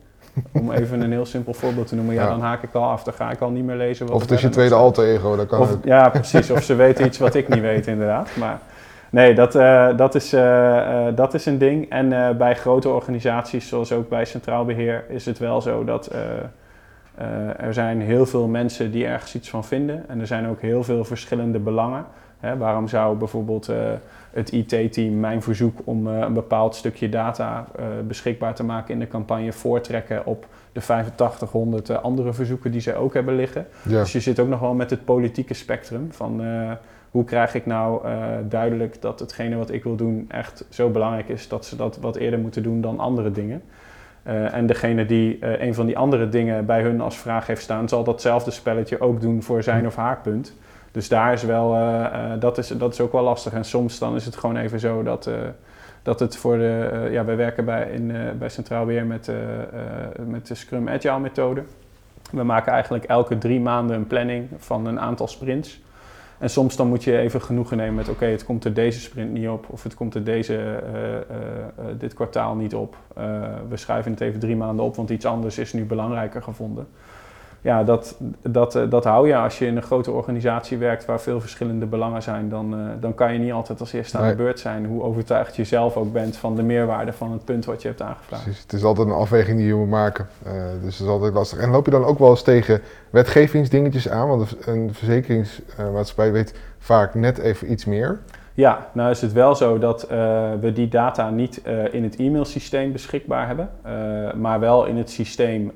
[0.52, 2.28] om even een heel simpel voorbeeld te noemen, ja, Ja.
[2.28, 3.02] dan haak ik al af.
[3.02, 4.06] Dan ga ik al niet meer lezen.
[4.06, 5.84] Wat Of het is je tweede alter ego, dat kan Of, ook.
[5.84, 6.50] ja, precies.
[6.50, 8.30] Of ze weten iets wat ik niet weet, inderdaad.
[8.36, 8.58] Maar
[9.10, 10.30] nee, dat, uh, dat, is,
[11.14, 11.90] dat is een ding.
[11.90, 16.10] En bij grote organisaties, zoals ook bij Centraal Beheer, is het wel zo dat
[17.56, 20.84] er zijn heel veel mensen die ergens iets van vinden en er zijn ook heel
[20.84, 22.04] veel verschillende belangen.
[22.42, 23.70] Hè, waarom zou bijvoorbeeld
[24.30, 27.66] het IT-team mijn verzoek om een bepaald stukje data
[28.06, 33.14] beschikbaar te maken in de campagne voortrekken op de 8500 andere verzoeken die zij ook
[33.14, 33.66] hebben liggen?
[33.82, 36.42] Dus je zit ook nog wel met het politieke spectrum van
[37.10, 38.06] hoe krijg ik nou
[38.48, 42.16] duidelijk dat hetgene wat ik wil doen echt zo belangrijk is dat ze dat wat
[42.16, 43.62] eerder moeten doen dan andere dingen.
[44.26, 47.62] Uh, en degene die uh, een van die andere dingen bij hun als vraag heeft
[47.62, 50.54] staan, zal datzelfde spelletje ook doen voor zijn of haar punt.
[50.92, 51.76] Dus daar is wel,
[52.38, 53.52] dat, is, dat is ook wel lastig.
[53.52, 55.30] En soms dan is het gewoon even zo dat,
[56.02, 59.30] dat het voor de, ja, wij werken bij, in, bij Centraal Beheer met,
[60.26, 61.62] met de Scrum Agile methode.
[62.30, 65.80] We maken eigenlijk elke drie maanden een planning van een aantal sprints.
[66.42, 69.32] En soms dan moet je even genoegen nemen met oké, het komt er deze sprint
[69.32, 70.54] niet op of het komt er deze,
[70.94, 71.18] uh, uh,
[71.98, 72.96] dit kwartaal niet op.
[73.68, 76.86] we schuiven het even drie maanden op, want iets anders is nu belangrijker gevonden
[77.62, 79.36] ja, dat, dat, eh, dat hou je.
[79.36, 83.14] Als je in een grote organisatie werkt waar veel verschillende belangen zijn, dan, uh, dan
[83.14, 84.86] kan je niet altijd als eerste aan de beurt zijn.
[84.86, 88.02] Hoe overtuigd je zelf ook bent van de meerwaarde van het punt wat je hebt
[88.02, 88.42] aangevraagd.
[88.42, 90.26] Precies, het is altijd een afweging die je moet maken.
[90.46, 91.58] Uh, dus het is altijd lastig.
[91.58, 94.28] En loop je dan ook wel eens tegen wetgevingsdingetjes aan?
[94.28, 98.18] Want een verzekeringsmaatschappij weet vaak net even iets meer.
[98.54, 100.08] Ja, nou is het wel zo dat uh,
[100.60, 105.10] we die data niet uh, in het e-mailsysteem beschikbaar hebben, uh, maar wel in het
[105.10, 105.72] systeem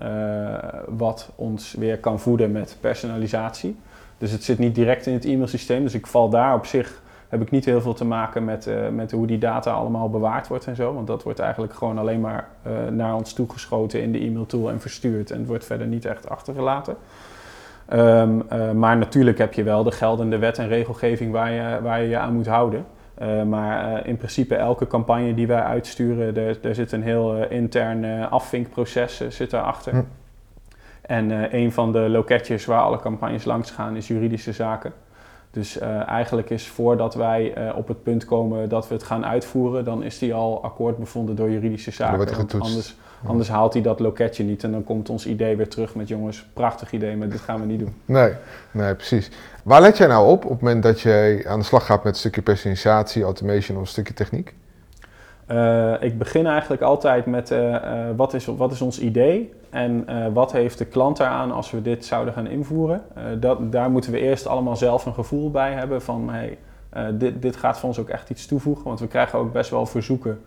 [0.88, 3.76] wat ons weer kan voeden met personalisatie.
[4.18, 7.42] Dus het zit niet direct in het e-mailsysteem, dus ik val daar op zich, heb
[7.42, 10.76] ik niet heel veel te maken met, met hoe die data allemaal bewaard wordt en
[10.76, 10.94] zo.
[10.94, 12.48] Want dat wordt eigenlijk gewoon alleen maar
[12.90, 16.96] naar ons toegeschoten in de e-mailtool en verstuurd en wordt verder niet echt achtergelaten.
[17.92, 22.02] Um, uh, maar natuurlijk heb je wel de geldende wet en regelgeving waar je waar
[22.02, 22.86] je, je aan moet houden.
[23.22, 28.28] Uh, maar uh, in principe elke campagne die wij uitsturen, daar, zit een heel intern
[28.30, 29.92] afvinkproces zit daarachter.
[29.92, 30.02] Hm.
[31.02, 34.92] En een van de loketjes waar alle campagnes langs gaan is juridische zaken.
[35.50, 40.02] Dus eigenlijk is voordat wij op het punt komen dat we het gaan uitvoeren, dan
[40.02, 42.18] is die al akkoord bevonden door juridische zaken.
[42.58, 46.08] Anders, Anders haalt hij dat loketje niet en dan komt ons idee weer terug met
[46.08, 47.94] jongens, prachtig idee, maar dit gaan we niet doen.
[48.04, 48.32] Nee,
[48.70, 49.30] nee, precies.
[49.62, 52.12] Waar let jij nou op op het moment dat je aan de slag gaat met
[52.12, 54.54] een stukje personalisatie, automation of een stukje techniek?
[55.50, 57.78] Uh, ik begin eigenlijk altijd met uh, uh,
[58.16, 62.04] wat, is, wat is ons idee en wat heeft de klant daaraan als we dit
[62.04, 63.02] zouden gaan invoeren.
[63.40, 66.58] dat, daar moeten we eerst allemaal zelf een gevoel bij hebben van hey,
[67.12, 68.84] dit, dit gaat voor ons ook echt iets toevoegen.
[68.84, 70.40] Want we krijgen ook best wel verzoeken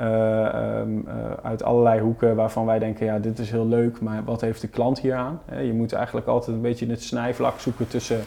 [0.00, 4.40] um, uh, uit allerlei hoeken waarvan wij denken, ja, dit is heel leuk, maar wat
[4.40, 5.40] heeft de klant hier aan?
[5.62, 8.20] je moet eigenlijk altijd een beetje in het snijvlak zoeken tussen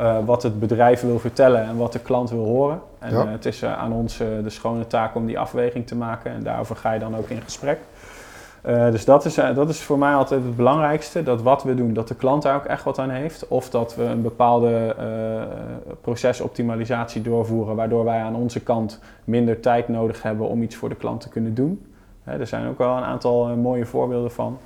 [0.00, 2.80] uh, wat het bedrijf wil vertellen en wat de klant wil horen.
[2.98, 3.26] En ja.
[3.26, 6.92] het is aan ons de schone taak om die afweging te maken en daarover ga
[6.92, 7.78] je dan ook in gesprek.
[8.66, 11.22] Uh, dus dat is, uh, dat is voor mij altijd het belangrijkste.
[11.22, 13.48] Dat wat we doen, dat de klant daar ook echt wat aan heeft.
[13.48, 15.42] Of dat we een bepaalde uh,
[16.00, 20.94] procesoptimalisatie doorvoeren, waardoor wij aan onze kant minder tijd nodig hebben om iets voor de
[20.94, 21.86] klant te kunnen doen.
[22.24, 24.58] Er zijn ook wel een aantal mooie voorbeelden van.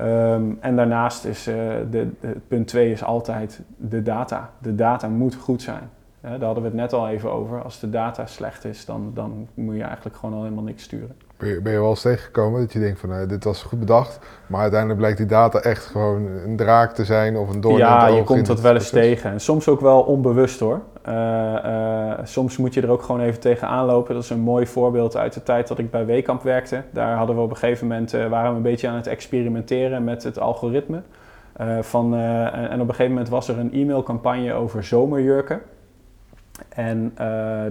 [0.00, 1.44] Um, en daarnaast is
[1.90, 2.08] de,
[2.48, 4.50] punt 2 is altijd de data.
[4.58, 5.90] De data moet goed zijn.
[6.20, 7.62] Daar hadden we het net al even over.
[7.62, 11.16] Als de data slecht is, dan, dan moet je eigenlijk gewoon al helemaal niks sturen.
[11.38, 13.78] Ben je, ben je wel eens tegengekomen dat je denkt van nou, dit was goed
[13.78, 17.76] bedacht, maar uiteindelijk blijkt die data echt gewoon een draak te zijn of een doorn
[17.76, 19.30] Ja, je komt dat wel eens tegen.
[19.30, 20.80] En soms ook wel onbewust hoor.
[21.08, 24.14] Uh, uh, soms moet je er ook gewoon even tegen aanlopen.
[24.14, 26.82] Dat is een mooi voorbeeld uit de tijd dat ik bij Wekamp werkte.
[26.90, 30.22] Daar hadden we op een gegeven moment, waren we een beetje aan het experimenteren met
[30.22, 31.02] het algoritme.
[31.80, 35.60] van, en op een gegeven moment was er een e-mailcampagne over zomerjurken.
[36.68, 37.18] En uh,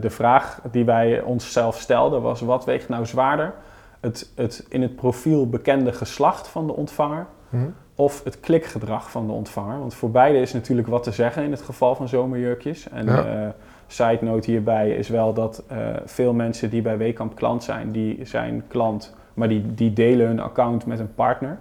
[0.02, 3.54] de vraag die wij onszelf stelden was: wat weegt nou zwaarder?
[4.00, 7.74] Het, het in het profiel bekende geslacht van de ontvanger mm-hmm.
[7.96, 9.80] of het klikgedrag van de ontvanger?
[9.80, 12.90] Want voor beide is natuurlijk wat te zeggen in het geval van zomerjurkjes.
[12.90, 13.44] En ja.
[13.44, 13.48] uh,
[13.88, 18.26] side note hierbij is wel dat uh, veel mensen die bij Wekamp klant zijn, die
[18.26, 21.58] zijn klant, maar die, die delen hun account met een partner.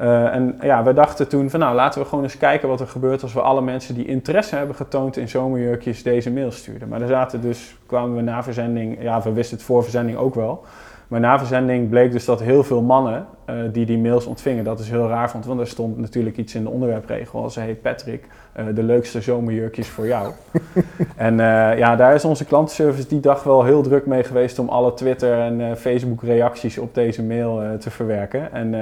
[0.00, 2.88] Uh, en ja, we dachten toen van nou laten we gewoon eens kijken wat er
[2.88, 6.88] gebeurt als we alle mensen die interesse hebben getoond in zomerjurkjes deze mail sturen.
[6.88, 10.34] Maar er zaten dus, kwamen we na verzending, ja we wisten het voor verzending ook
[10.34, 10.64] wel.
[11.08, 14.80] Maar na verzending bleek dus dat heel veel mannen uh, die die mails ontvingen, dat
[14.80, 18.24] is heel raar vond, want er stond natuurlijk iets in de onderwerpregel als hey Patrick,
[18.56, 20.32] uh, de leukste zomerjurkjes voor jou.
[21.16, 21.36] en
[21.76, 25.40] ja, daar is onze klantenservice die dag wel heel druk mee geweest om alle Twitter
[25.40, 28.52] en Facebook reacties op deze mail te verwerken.
[28.52, 28.74] En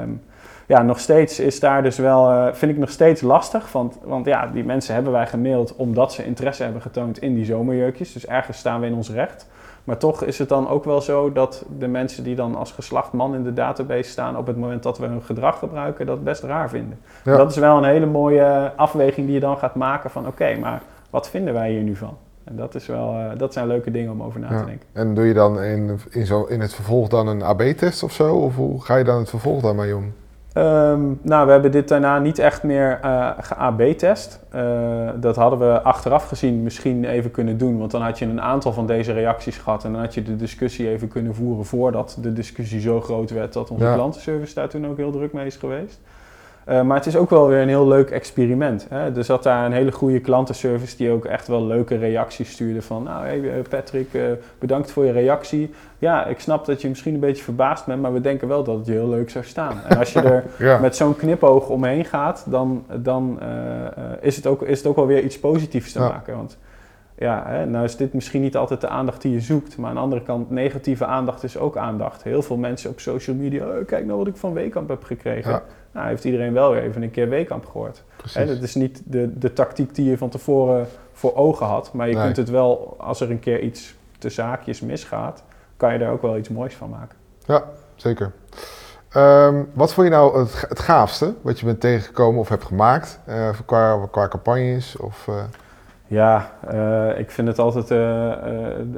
[0.00, 0.20] um,
[0.72, 3.72] ja, nog steeds is daar dus wel, eh, vind ik nog steeds lastig.
[3.72, 7.44] Want, want ja, die mensen hebben wij gemaild omdat ze interesse hebben getoond in die
[7.44, 8.12] zomerjurkjes.
[8.12, 9.48] Dus ergens staan we in ons recht.
[9.84, 13.12] Maar toch is het dan ook wel zo dat de mensen die dan als geslacht
[13.12, 16.42] man in de database staan, op het moment dat we hun gedrag gebruiken, dat best
[16.42, 16.98] raar vinden.
[17.24, 20.82] Dat is wel een hele mooie afweging die je dan gaat maken van oké, maar
[21.10, 22.16] wat vinden wij hier nu van?
[22.44, 24.86] En dat, is wel, uh, dat zijn leuke dingen om over na te denken.
[24.92, 28.34] En doe je dan in, in, zo, in het vervolg dan een AB-test of zo?
[28.34, 30.12] Of hoe ga je dan het vervolg daarmee om?
[30.56, 34.40] Um, nou, we hebben dit daarna niet echt meer uh, ge-AB-test.
[34.54, 38.40] Uh, dat hadden we achteraf gezien misschien even kunnen doen, want dan had je een
[38.40, 42.18] aantal van deze reacties gehad en dan had je de discussie even kunnen voeren voordat
[42.20, 43.94] de discussie zo groot werd dat onze ja.
[43.94, 46.00] klantenservice daar toen ook heel druk mee is geweest.
[46.68, 48.86] Uh, maar het is ook wel weer een heel leuk experiment.
[48.88, 49.16] Hè?
[49.16, 53.02] Er zat daar een hele goede klantenservice die ook echt wel leuke reacties stuurde van...
[53.02, 54.22] Nou, hey eh, Patrick, uh,
[54.58, 55.70] bedankt voor je reactie.
[55.98, 58.76] Ja, ik snap dat je misschien een beetje verbaasd bent, maar we denken wel dat
[58.76, 59.80] het je heel leuk zou staan.
[59.88, 60.78] En als je er ja.
[60.78, 63.48] met zo'n knipoog omheen gaat, dan, dan uh,
[64.20, 66.08] is, het ook, is het ook wel weer iets positiefs te ja.
[66.08, 66.36] maken.
[66.36, 66.58] Want
[67.22, 69.94] ja, hè, nou is dit misschien niet altijd de aandacht die je zoekt, maar aan
[69.94, 72.22] de andere kant, negatieve aandacht is ook aandacht.
[72.22, 75.50] Heel veel mensen op social media, oh, kijk nou wat ik van Weekamp heb gekregen.
[75.50, 75.62] Ja.
[75.92, 78.02] Nou, heeft iedereen wel weer even een keer Weekamp gehoord.
[78.32, 82.08] Hè, dat is niet de, de tactiek die je van tevoren voor ogen had, maar
[82.08, 82.24] je nee.
[82.24, 85.42] kunt het wel, als er een keer iets te zaakjes misgaat,
[85.76, 87.16] kan je daar ook wel iets moois van maken.
[87.46, 88.32] Ja, zeker.
[89.16, 93.20] Um, wat vond je nou het, het, gaafste wat je bent tegengekomen of hebt gemaakt
[93.28, 94.96] uh, qua, qua campagnes?
[94.96, 95.34] Of, uh...
[96.12, 98.34] Ja, uh, ik vind het altijd uh, uh,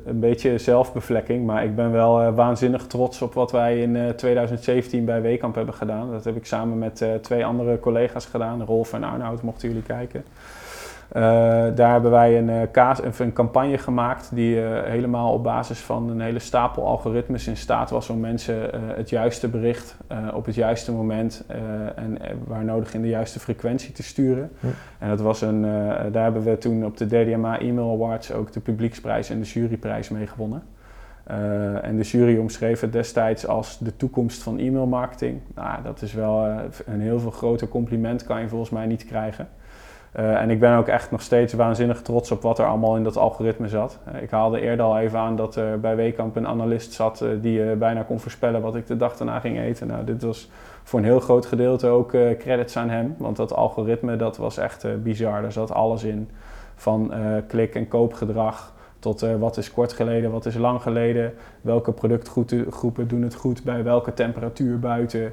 [0.04, 1.46] een beetje zelfbevlekking.
[1.46, 6.10] Maar ik ben wel waanzinnig trots op wat wij in 2017 bij Weekamp hebben gedaan.
[6.10, 8.64] Dat heb ik samen met twee andere collega's gedaan.
[8.64, 10.24] Rolf en Arnoud, mochten jullie kijken.
[11.12, 11.22] Uh,
[11.74, 16.10] daar hebben wij een, uh, kaas, een, campagne gemaakt die uh, helemaal op basis van
[16.10, 19.96] een hele stapel algoritmes in staat was om mensen het juiste bericht
[20.34, 21.44] op het juiste moment
[21.94, 24.50] en waar nodig in de juiste frequentie te sturen.
[24.60, 24.68] Ja.
[24.98, 25.62] En dat was een,
[26.12, 30.08] daar hebben we toen op de DDMA E-mail Awards ook de publieksprijs en de juryprijs
[30.08, 30.62] mee gewonnen.
[31.82, 35.40] en de jury omschreef het destijds als de toekomst van e-mailmarketing.
[35.54, 36.46] Nou, dat is wel
[36.86, 39.48] een heel veel groter compliment kan je volgens mij niet krijgen.
[40.16, 43.02] Uh, en ik ben ook echt nog steeds waanzinnig trots op wat er allemaal in
[43.02, 43.98] dat algoritme zat.
[44.14, 47.76] Uh, ik haalde eerder al even aan dat er bij Weekamp een analist zat die
[47.76, 49.86] bijna kon voorspellen wat ik de dag daarna ging eten.
[49.86, 50.50] Nou, dit was
[50.82, 53.14] voor een heel groot gedeelte ook credits aan hem.
[53.18, 55.42] Want dat algoritme dat was echt bizar.
[55.42, 56.30] Daar zat alles in.
[56.74, 57.12] Van
[57.46, 61.32] klik- en koopgedrag tot wat is kort geleden, wat is lang geleden.
[61.60, 65.32] Welke productgroepen doen het goed bij welke temperatuur buiten.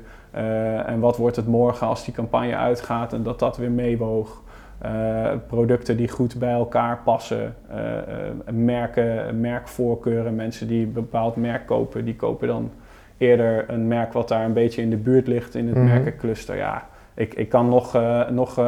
[0.86, 4.42] en wat wordt het morgen als die campagne uitgaat en dat dat weer meewoog.
[4.86, 10.36] Uh, producten die goed bij elkaar passen, uh, uh, merken, merkvoorkeuren.
[10.36, 12.72] Mensen die een bepaald merk kopen, die kopen dan
[13.18, 15.94] eerder een merk wat daar een beetje in de buurt ligt in het mm -hmm.
[15.94, 16.56] merkencluster.
[16.56, 17.98] Ja, ik, ik kan nog,
[18.30, 18.62] nog,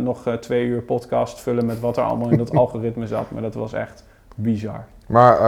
[0.00, 3.54] nog twee uur podcast vullen met wat er allemaal in dat algoritme zat, maar dat
[3.54, 4.84] was echt bizar.
[5.06, 5.38] Maar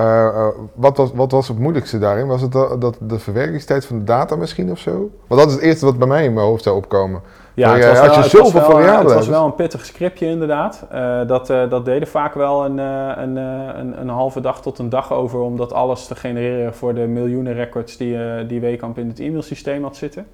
[0.75, 2.27] wat, was, wat was het moeilijkste daarin?
[2.27, 5.11] Was het dat, dat de verwerkingstijd van de data misschien of zo?
[5.27, 7.23] Want dat is het eerste wat bij mij in mijn hoofd zou opkomen.
[7.55, 10.27] Ja, het was, wel, je zoveel het, was wel, het was wel een pittig scriptje
[10.27, 10.87] inderdaad.
[10.93, 14.79] Uh, dat, uh, dat deden vaak wel een, uh, een, een, een, halve dag tot
[14.79, 18.99] een dag over om dat alles te genereren voor de miljoenen records die, die Weekamp
[18.99, 20.27] in het e-mailsysteem had zitten.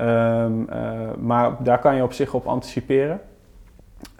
[0.00, 0.68] Um,
[1.18, 3.20] maar daar kan je op zich op anticiperen.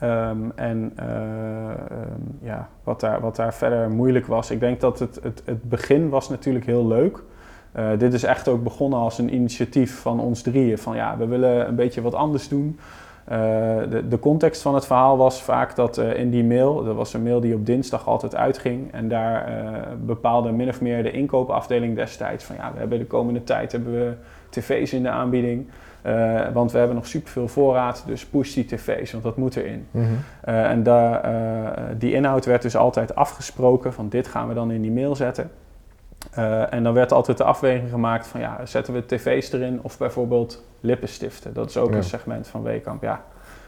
[0.02, 5.18] Um, en um, ja, wat, daar, wat daar verder moeilijk was, ik denk dat het,
[5.22, 7.22] het, het begin was natuurlijk heel leuk
[7.78, 10.78] uh, dit is echt ook begonnen als een initiatief van ons drieën.
[10.78, 12.78] Van ja, we willen een beetje wat anders doen.
[13.32, 13.36] Uh,
[13.90, 17.14] de, de, context van het verhaal was vaak dat uh, in die mail, dat was
[17.14, 18.92] een mail die op dinsdag altijd uitging.
[18.92, 19.48] En daar
[20.04, 23.92] bepaalde min of meer de inkoopafdeling destijds van ja, we hebben de komende tijd hebben
[23.92, 24.12] we
[24.48, 25.66] tv's in de aanbieding.
[26.52, 29.86] want we hebben nog superveel voorraad, dus push die tv's, want dat moet erin.
[29.90, 30.54] Mm -hmm.
[30.54, 31.22] en da,
[31.98, 35.50] die inhoud werd dus altijd afgesproken van dit gaan we dan in die mail zetten.
[36.38, 39.98] Uh, en dan werd altijd de afweging gemaakt van ja, zetten we tv's erin of
[39.98, 41.54] bijvoorbeeld lippenstiften.
[41.54, 41.96] Dat is ook ja.
[41.96, 43.02] een segment van Weekamp.
[43.02, 43.24] Ja,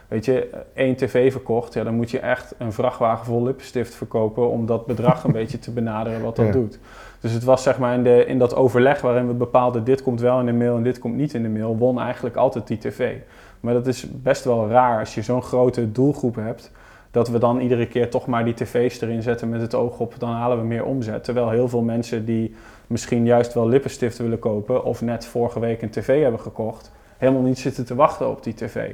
[0.09, 4.51] weet je, één tv verkocht, ja, dan moet je echt een vrachtwagen vol lippenstift verkopen
[4.51, 6.53] om dat bedrag een beetje te benaderen wat dat ja.
[6.53, 6.79] doet.
[7.21, 10.21] Dus het was zeg maar in, de, in dat overleg waarin we bepaalden dit komt
[10.21, 12.79] wel in de mail en dit komt niet in de mail, won eigenlijk altijd die
[12.79, 13.17] tv.
[13.61, 16.71] Maar dat is best wel raar als je zo'n grote doelgroep hebt
[17.11, 20.15] dat we dan iedere keer toch maar die tv's erin zetten met het oog op,
[20.19, 21.25] dan halen we meer omzet.
[21.25, 22.55] Terwijl heel veel mensen die
[22.87, 27.43] misschien juist wel lippenstiften willen kopen of net vorige week een tv hebben gekocht, helemaal
[27.43, 28.91] niet zitten te wachten op die tv.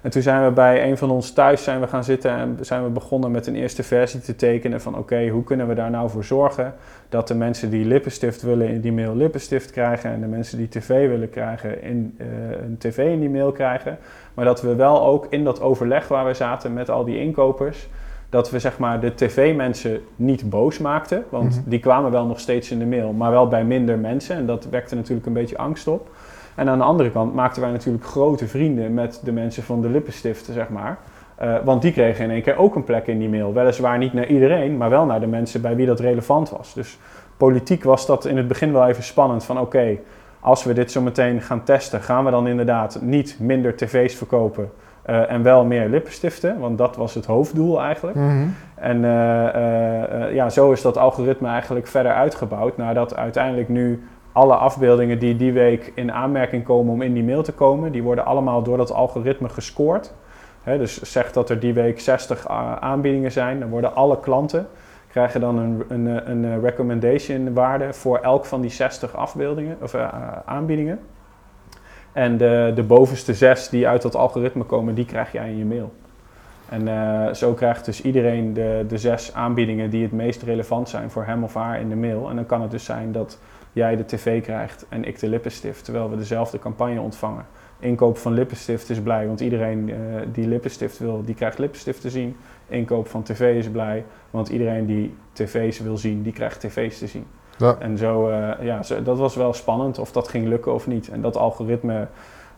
[0.00, 2.84] En toen zijn we bij een van ons thuis zijn we gaan zitten en zijn
[2.84, 6.10] we begonnen met een eerste versie te tekenen van oké, hoe kunnen we daar nou
[6.10, 6.74] voor zorgen
[7.08, 10.68] dat de mensen die lippenstift willen in die mail lippenstift krijgen en de mensen die
[10.68, 12.26] tv willen krijgen in, uh,
[12.62, 13.98] een tv in die mail krijgen.
[14.38, 17.88] Maar dat we wel ook in dat overleg waar we zaten met al die inkopers,
[18.30, 21.24] dat we zeg maar de tv-mensen niet boos maakten.
[21.28, 21.70] Want Mhm.
[21.70, 24.36] die kwamen wel nog steeds in de mail, maar wel bij minder mensen.
[24.36, 26.08] En dat wekte natuurlijk een beetje angst op.
[26.54, 29.88] En aan de andere kant maakten wij natuurlijk grote vrienden met de mensen van de
[29.88, 30.98] lippenstiften, zeg maar.
[31.36, 33.52] Eh, want die kregen in één keer ook een plek in die mail.
[33.52, 36.74] Weliswaar niet naar iedereen, maar wel naar de mensen bij wie dat relevant was.
[36.74, 36.98] Dus
[37.36, 39.44] politiek was dat in het begin wel even spannend.
[39.44, 39.96] Van oké,
[40.40, 44.70] als we dit zo meteen gaan testen, gaan we dan inderdaad niet minder tv's verkopen
[45.02, 46.58] eh, en wel meer lippenstiften?
[46.58, 48.16] Want dat was het hoofddoel eigenlijk.
[48.16, 48.46] Mhm.
[48.74, 52.76] En eh, eh, ja, zo is dat algoritme eigenlijk verder uitgebouwd.
[52.76, 57.42] Nadat uiteindelijk nu alle afbeeldingen die die week in aanmerking komen om in die mail
[57.42, 60.12] te komen, die worden allemaal door dat algoritme gescoord.
[60.64, 64.66] Dus zeg dat er die week 60 a- aanbiedingen zijn, dan worden alle klanten
[65.18, 69.94] krijgen dan een, een, een, eh, recommendation waarde voor elk van die 60 afbeeldingen of
[69.94, 70.08] eh,
[70.44, 70.98] aanbiedingen.
[72.12, 75.64] En de, de bovenste zes die uit dat algoritme komen, die krijg jij in je
[75.64, 75.92] mail.
[76.68, 81.10] En eh, zo krijgt dus iedereen de, de zes aanbiedingen die het meest relevant zijn
[81.10, 82.30] voor hem of haar in de mail.
[82.30, 83.38] En dan kan het dus zijn dat
[83.72, 87.46] jij de tv krijgt en ik de lippenstift, terwijl we dezelfde campagne ontvangen.
[87.78, 89.92] Inkoop van lippenstift is blij, want iedereen
[90.32, 92.36] die lippenstift wil, die krijgt lippenstift te zien.
[92.68, 97.06] Inkoop van tv is blij, want iedereen die tv's wil zien, die krijgt tv's te
[97.06, 97.26] zien.
[97.58, 97.76] Ja.
[97.78, 101.08] En zo, eh, ja, zo, dat was wel spannend of dat ging lukken of niet.
[101.08, 102.06] En dat algoritme,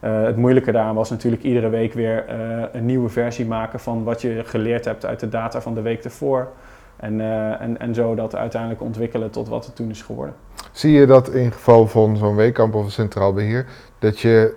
[0.00, 4.04] eh, het moeilijke daaraan was natuurlijk iedere week weer eh, een nieuwe versie maken van
[4.04, 6.48] wat je geleerd hebt uit de data van de week ervoor.
[6.96, 7.20] En,
[7.60, 10.34] en, en zo dat uiteindelijk ontwikkelen tot wat het toen is geworden.
[10.72, 13.66] Zie je dat in geval van zo'n weekkamp of een centraal beheer,
[13.98, 14.54] dat, je,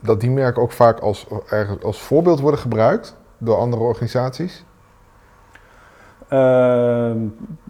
[0.00, 1.26] dat die merken ook vaak als,
[1.82, 4.64] als voorbeeld worden gebruikt door andere organisaties?
[6.28, 7.18] Ehm,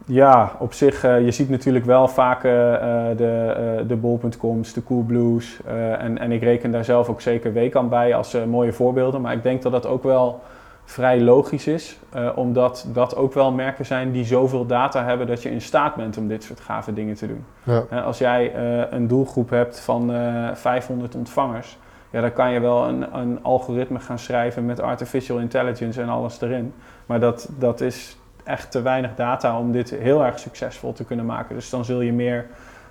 [0.07, 4.83] ja, op zich, eh, je ziet natuurlijk wel vaak eh, eh, de, de bol.coms, de
[4.83, 5.61] Coolblues.
[5.99, 9.21] en, en ik reken daar zelf ook zeker Weekamp bij als mooie voorbeelden.
[9.21, 10.41] Maar ik denk dat dat ook wel
[10.85, 11.99] vrij logisch is.
[12.35, 16.17] omdat dat ook wel merken zijn die zoveel data hebben dat je in staat bent
[16.17, 17.45] om dit soort gave dingen te doen.
[17.63, 18.01] Ja.
[18.01, 18.55] Als jij
[18.91, 21.79] een doelgroep hebt van eh 500 ontvangers,
[22.11, 26.41] ja, dan kan je wel een, een algoritme gaan schrijven met artificial intelligence en alles
[26.41, 26.73] erin.
[27.07, 31.27] Maar dat, dat is echt te weinig data om dit heel erg succesvol te kunnen
[31.27, 31.55] maken.
[31.55, 32.47] Dus dan zul je meer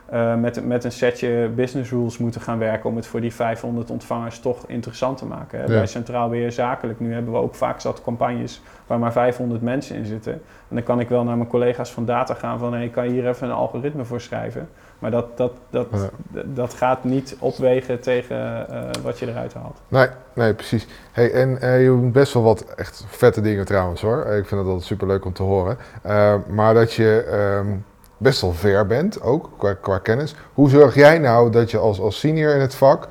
[0.06, 3.90] eh, met, met een setje business rules moeten gaan werken om het voor die 500
[3.90, 5.60] ontvangers toch interessant te maken.
[5.60, 5.66] Hè.
[5.66, 5.72] Ja.
[5.72, 9.96] Bij Centraal Beheer Zakelijk nu hebben we ook vaak zat campagnes waar maar 500 mensen
[9.96, 10.34] in zitten.
[10.34, 13.12] En dan kan ik wel naar mijn collega's van data gaan van hey, kan je
[13.12, 14.70] hier even een algoritme voor schrijven.
[15.00, 15.88] Maar dat, dat, dat,
[16.34, 16.42] Ja.
[16.46, 19.82] dat gaat niet opwegen tegen eh, wat je eruit haalt.
[19.88, 20.88] Nee, nee, precies.
[21.12, 24.26] Hey, en eh, je doet best wel wat echt vette dingen trouwens hoor.
[24.26, 25.78] Ik vind het altijd superleuk om te horen.
[26.02, 27.76] Eh, maar dat je ehm,
[28.18, 30.36] best wel ver bent, ook qua, qua kennis.
[30.54, 33.08] Hoe zorg jij nou dat je als, als senior in het vak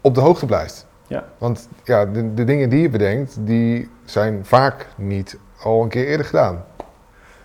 [0.00, 0.86] op de hoogte blijft?
[1.06, 1.24] Ja.
[1.38, 6.06] Want ja, de, de dingen die je bedenkt, die zijn vaak niet al een keer
[6.06, 6.64] eerder gedaan.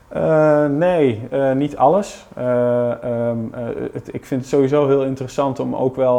[0.08, 2.26] Eh, nee, eh, niet alles.
[2.36, 3.62] Eh, ehm, eh,
[3.94, 6.18] het, ik vind het sowieso heel interessant om ook wel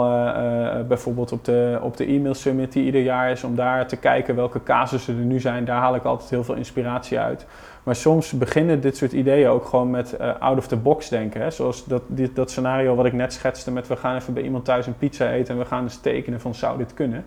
[0.89, 4.35] bijvoorbeeld op de, op de e-mail summit die ieder jaar is, om daar te kijken
[4.35, 5.65] welke casussen er nu zijn.
[5.65, 7.47] Daar haal ik altijd heel veel inspiratie uit.
[7.83, 11.41] Maar soms beginnen dit soort ideeën ook gewoon met out of the box denken.
[11.41, 11.51] Hè?
[11.51, 14.65] Zoals dat, dit, dat scenario wat ik net schetste met we gaan even bij iemand
[14.65, 17.25] thuis een pizza eten en we gaan eens tekenen van zou dit kunnen.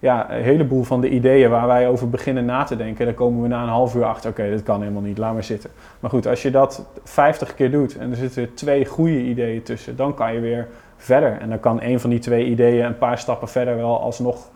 [0.00, 3.42] Ja, een heleboel van de ideeën waar wij over beginnen na te denken, daar komen
[3.42, 4.30] we na een half uur achter.
[4.30, 5.70] Oké, dit kan helemaal niet, laat maar zitten.
[6.00, 9.96] Maar goed, als je dat 50 keer doet en er zitten twee goede ideeën tussen,
[9.96, 11.38] dan kan je weer verder.
[11.40, 14.50] En dan kan een van die twee ideeën een paar stappen verder wel alsnog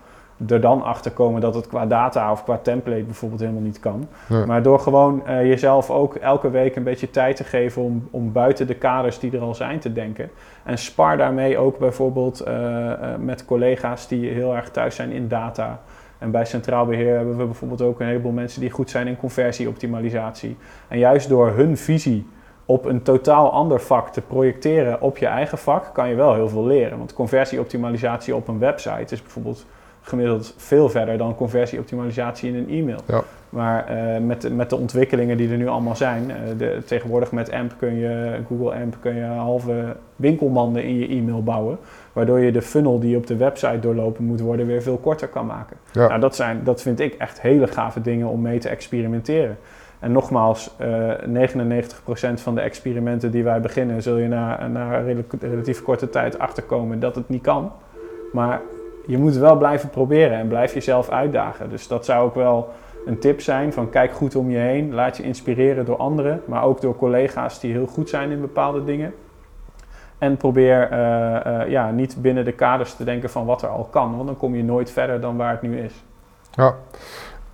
[0.48, 4.08] er dan achter komen dat het qua data of qua template bijvoorbeeld helemaal niet kan.
[4.28, 4.46] Ja.
[4.46, 8.32] Maar door gewoon eh, jezelf ook elke week een beetje tijd te geven om, om
[8.32, 10.30] buiten de kaders die er al zijn te denken.
[10.62, 15.28] En spar daarmee ook bijvoorbeeld eh, eh, met collega's die heel erg thuis zijn in
[15.28, 15.80] data.
[16.18, 19.16] En bij Centraal Beheer hebben we bijvoorbeeld ook een heleboel mensen die goed zijn in
[19.16, 20.56] conversieoptimalisatie.
[20.88, 22.26] En juist door hun visie
[22.64, 26.48] op een totaal ander vak te projecteren op je eigen vak, kan je wel heel
[26.48, 26.98] veel leren.
[26.98, 29.66] Want conversieoptimalisatie op een website is bijvoorbeeld
[30.02, 33.00] gemiddeld veel verder dan conversieoptimalisatie in een e-mail.
[33.06, 33.22] Ja.
[33.48, 37.32] Maar eh, met, de- met de ontwikkelingen die er nu allemaal zijn, eh, de, tegenwoordig
[37.32, 41.78] met AMP kun je, Google AMP kun je halve winkelmanden in je e-mail bouwen,
[42.12, 45.46] waardoor je de funnel die op de website doorlopen moet worden weer veel korter kan
[45.46, 45.76] maken.
[45.92, 46.08] Ja.
[46.08, 49.56] Nou, dat, zijn, dat vind ik echt hele gave dingen om mee te experimenteren.
[49.98, 55.02] En nogmaals, eh 99% van de experimenten die wij beginnen, zul je na, na
[55.40, 57.72] relatief korte tijd achterkomen dat het niet kan.
[58.32, 58.60] Maar
[59.06, 61.70] je moet wel blijven proberen en blijf jezelf uitdagen.
[61.70, 62.68] Dus dat zou ook wel
[63.06, 64.94] een tip zijn van kijk goed om je heen.
[64.94, 68.84] Laat je inspireren door anderen, maar ook door collega's die heel goed zijn in bepaalde
[68.84, 69.14] dingen.
[70.18, 73.88] En probeer eh, eh, ja, niet binnen de kaders te denken van wat er al
[73.90, 76.04] kan, want dan kom je nooit verder dan waar het nu is.
[76.50, 76.74] Ja,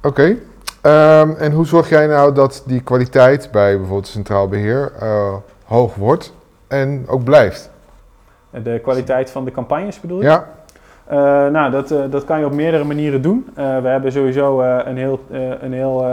[0.02, 0.36] oké.
[0.80, 5.34] Ehm, en hoe zorg jij nou dat die kwaliteit bij bijvoorbeeld Centraal Beheer uh,
[5.64, 6.34] hoog wordt
[6.66, 7.70] en ook blijft?
[8.50, 10.24] De kwaliteit van de campagnes bedoel je?
[10.24, 10.57] Ja.
[11.10, 13.46] Uh, nou, dat, uh, dat kan je op meerdere manieren doen.
[13.50, 15.20] Uh, we hebben sowieso een heel,
[15.60, 16.06] een heel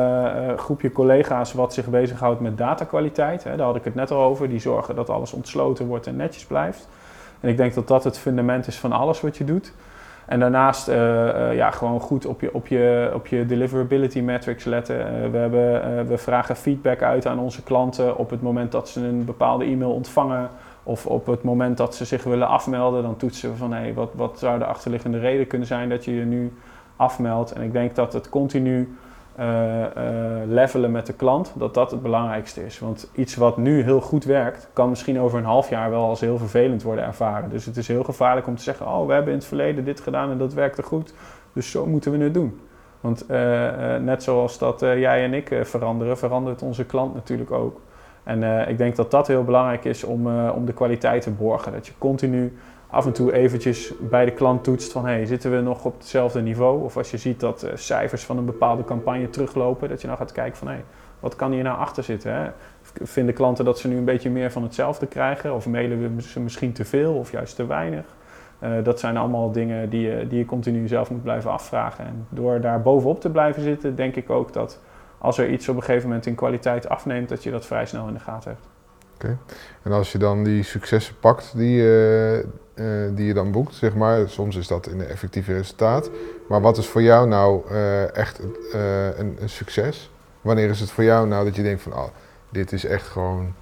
[0.57, 3.43] groepje collega's wat zich bezighoudt met datakwaliteit.
[3.43, 4.49] Hè, daar had ik het net al over.
[4.49, 6.87] Die zorgen dat alles ontsloten wordt en netjes blijft.
[7.39, 9.73] En ik denk dat dat het fundament is van alles wat je doet.
[10.25, 10.87] En daarnaast
[11.51, 14.97] ja, gewoon goed op je, op, je, op je deliverability metrics letten.
[15.31, 19.25] we, hebben, we vragen feedback uit aan onze klanten op het moment dat ze een
[19.25, 20.49] bepaalde e-mail ontvangen
[20.87, 24.11] of op het moment dat ze zich willen afmelden, dan toetsen we van hé, wat,
[24.13, 26.53] wat zou de achterliggende reden kunnen zijn dat je je nu
[26.95, 27.51] afmeldt.
[27.51, 28.95] En ik denk dat het continu
[29.39, 29.85] uh, uh,
[30.47, 32.79] levelen met de klant, dat dat het belangrijkste is.
[32.79, 36.19] Want iets wat nu heel goed werkt, kan misschien over een half jaar wel als
[36.19, 37.49] heel vervelend worden ervaren.
[37.49, 39.99] Dus het is heel gevaarlijk om te zeggen, oh we hebben in het verleden dit
[39.99, 41.13] gedaan en dat werkte goed,
[41.53, 42.59] dus zo moeten we het doen.
[43.01, 43.37] Want uh,
[43.95, 47.79] net zoals dat jij en ik veranderen, verandert onze klant natuurlijk ook.
[48.25, 51.31] En uh, ik denk dat dat heel belangrijk is om, uh, om de kwaliteit te
[51.31, 51.71] borgen.
[51.71, 52.57] Dat je continu
[52.87, 55.05] af en toe eventjes bij de klant toetst van...
[55.05, 56.83] hey, zitten we nog op hetzelfde niveau?
[56.83, 59.89] Of als je ziet dat uh, cijfers van een bepaalde campagne teruglopen...
[59.89, 60.67] dat je nou gaat kijken van...
[60.67, 60.83] hey,
[61.19, 62.33] wat kan hier nou achter zitten?
[62.33, 62.49] Hè?
[63.01, 65.55] Vinden klanten dat ze nu een beetje meer van hetzelfde krijgen?
[65.55, 68.05] Of mailen we ze misschien te veel of juist te weinig?
[68.83, 72.05] dat zijn allemaal dingen die je, die je continu zelf moet blijven afvragen.
[72.05, 74.79] En door daar bovenop te blijven zitten, denk ik ook dat
[75.25, 78.07] als er iets op een gegeven moment in kwaliteit afneemt, dat je dat vrij snel
[78.07, 78.67] in de gaten hebt.
[79.15, 79.37] Oké.
[79.83, 82.43] En als je dan die successen pakt die, uh, uh,
[83.11, 86.09] die je dan boekt, zeg maar, soms is dat in een effectieve resultaat.
[86.47, 88.39] Maar wat is voor jou nou uh, echt
[88.71, 90.11] een, een, succes?
[90.41, 92.07] Wanneer is het voor jou nou dat je denkt van, oh,
[92.49, 93.53] dit is echt gewoon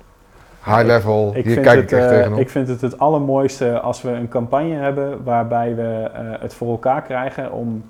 [0.65, 2.39] high level, ik, hier kijk ik echt tegenop?
[2.39, 6.09] Ik vind het het allermooiste als we een campagne hebben waarbij we
[6.39, 7.83] het voor elkaar krijgen om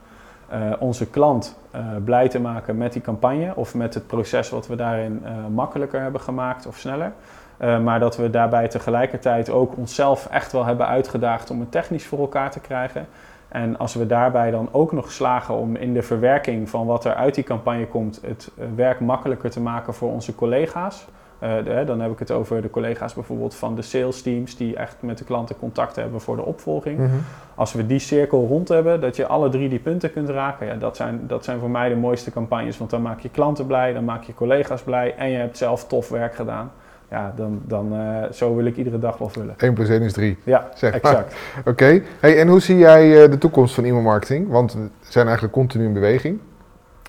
[0.54, 4.68] uh, onze klant uh, blij te maken met die campagne of met het proces wat
[4.68, 7.12] we daarin uh, makkelijker hebben gemaakt of sneller.
[7.58, 12.20] maar dat we daarbij tegelijkertijd ook onszelf echt wel hebben uitgedaagd om het technisch voor
[12.20, 13.08] elkaar te krijgen.
[13.48, 17.14] En als we daarbij dan ook nog slagen om in de verwerking van wat er
[17.14, 21.08] uit die campagne komt, het werk makkelijker te maken voor onze collega's.
[21.44, 24.96] Uh, dan heb ik het over de collega's bijvoorbeeld van de sales teams die echt
[25.00, 27.00] met de klanten contact hebben voor de opvolging.
[27.00, 27.10] Mhm.
[27.56, 30.76] Als we die cirkel rond hebben, dat je alle drie die punten kunt raken, ja,
[30.76, 32.78] dat, zijn, dat zijn voor mij de mooiste campagnes.
[32.78, 35.88] Want dan maak je klanten blij, dan maak je collega's blij en je hebt zelf
[35.88, 36.72] tof werk gedaan.
[37.10, 39.54] Ja, dan, dan uh, zo wil ik iedere dag wel vullen.
[39.58, 40.38] 1 plus 1 is 3.
[40.44, 41.36] Ja, zeg exact.
[41.60, 42.04] Oké, okay.
[42.20, 44.50] hey, en hoe zie jij uh, de toekomst van e-mailmarketing?
[44.50, 46.40] Want we zijn eigenlijk continu in beweging.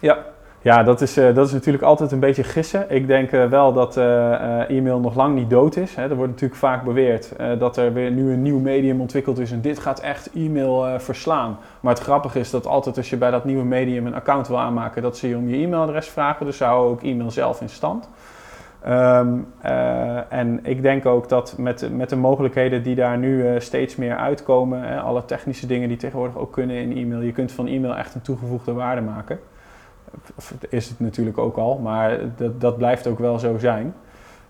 [0.00, 0.18] Ja,
[0.64, 2.86] ja, dat is, uh, dat is natuurlijk altijd een beetje gissen.
[2.88, 5.96] Ik denk uh, wel dat uh, e-mail nog lang niet dood is.
[5.96, 9.60] Er wordt natuurlijk vaak beweerd dat er weer nu een nieuw medium ontwikkeld is en
[9.60, 11.58] dit gaat echt e-mail verslaan.
[11.80, 14.58] Maar het grappige is dat altijd als je bij dat nieuwe medium een account wil
[14.58, 16.46] aanmaken, dat ze je om je e-mailadres vragen.
[16.46, 18.08] Dus houden ook e-mail zelf in stand.
[18.88, 19.46] Um,
[20.28, 24.82] en ik denk ook dat met, met de mogelijkheden die daar nu steeds meer uitkomen,
[24.82, 28.14] hè, alle technische dingen die tegenwoordig ook kunnen in e-mail, je kunt van e-mail echt
[28.14, 29.38] een toegevoegde waarde maken
[30.68, 33.94] is het natuurlijk ook al, maar dat, dat blijft ook wel zo zijn.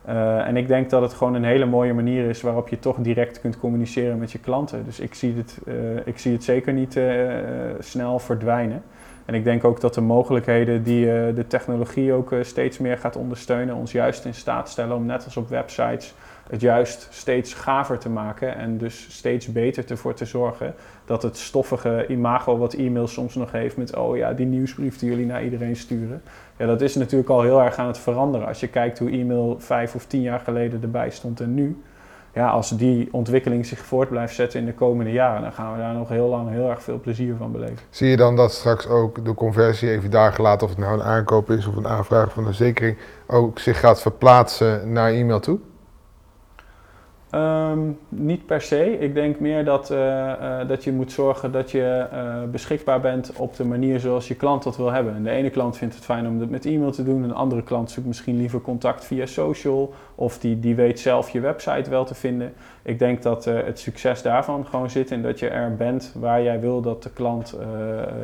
[0.09, 2.97] Uh, en ik denk dat het gewoon een hele mooie manier is waarop je toch
[2.97, 4.85] direct kunt communiceren met je klanten.
[4.85, 7.33] Dus ik zie het, uh, ik zie het zeker niet uh,
[7.79, 8.83] snel verdwijnen.
[9.25, 13.75] En ik denk ook dat de mogelijkheden die de technologie ook steeds meer gaat ondersteunen,
[13.75, 16.15] ons juist in staat stellen om net als op websites
[16.51, 20.75] het juist steeds gaver te maken en dus steeds beter ervoor te zorgen
[21.05, 25.11] dat het stoffige imago wat e-mail soms nog heeft met oh ja, die nieuwsbrief die
[25.11, 26.23] jullie naar iedereen sturen.
[26.57, 28.47] Ja, dat is natuurlijk al heel erg aan het veranderen.
[28.47, 31.83] Als je kijkt hoe e-mail vijf of tien jaar geleden erbij stond en nu.
[32.33, 35.79] Ja, als die ontwikkeling zich voort blijft zetten in de komende jaren, dan gaan we
[35.79, 37.79] daar nog heel lang heel erg veel plezier van beleven.
[37.91, 41.07] Zie je dan dat straks ook de conversie, even daar gelaten of het nou een
[41.07, 45.59] aankoop is of een aanvraag van een zekering, ook zich gaat verplaatsen naar e-mail toe?
[47.35, 48.99] Um, niet per se.
[48.99, 53.33] Ik denk meer dat, uh, uh, dat je moet zorgen dat je uh, beschikbaar bent
[53.37, 55.15] op de manier zoals je klant dat wil hebben.
[55.15, 57.63] En de ene klant vindt het fijn om het met e-mail te doen, een andere
[57.63, 62.05] klant zoekt misschien liever contact via social, of die, die weet zelf je website wel
[62.05, 62.53] te vinden.
[62.83, 66.61] Ik denk dat het succes daarvan gewoon zit in dat je er bent waar jij
[66.61, 67.57] wil dat de klant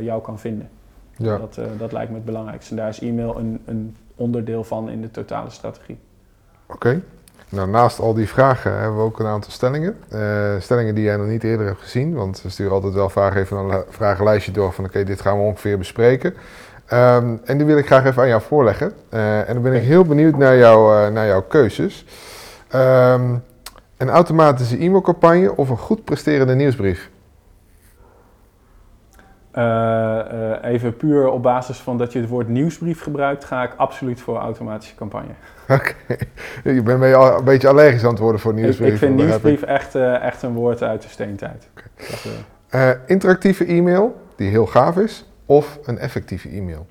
[0.01, 0.69] jou kan vinden.
[1.17, 1.39] Ja.
[1.39, 2.71] Dat, dat lijkt me het belangrijkste.
[2.71, 5.99] En daar is e-mail een, een onderdeel van in de totale strategie.
[6.67, 6.75] Oké.
[6.75, 7.03] Okay.
[7.51, 9.97] Nou, naast al die vragen hebben we ook een aantal stellingen.
[10.13, 10.21] Uh,
[10.59, 13.57] stellingen die jij nog niet eerder hebt gezien, want we sturen altijd wel vaak even
[13.57, 16.35] een vragenlijstje door van oké, dit gaan we ongeveer bespreken.
[16.93, 18.93] Um, en die wil ik graag even aan jou voorleggen.
[19.11, 22.05] Uh, en dan ben ik heel benieuwd naar, jou, uh, naar jouw keuzes.
[22.75, 23.43] Um,
[23.97, 27.11] een automatische e-mailcampagne of een goed presterende nieuwsbrief?
[30.63, 34.37] Even puur op basis van dat je het woord nieuwsbrief gebruikt, ga ik absoluut voor
[34.37, 35.33] automatische campagne.
[35.75, 35.95] Oké,
[36.65, 38.93] je bent al een beetje allergisch aan het worden voor nieuwsbrief.
[38.93, 41.69] Ik, vind nieuwsbrief echt, uh, echt een woord uit de steentijd.
[42.71, 42.99] Okay.
[43.07, 46.87] interactieve e-mail, die heel gaaf is, of een effectieve e-mail?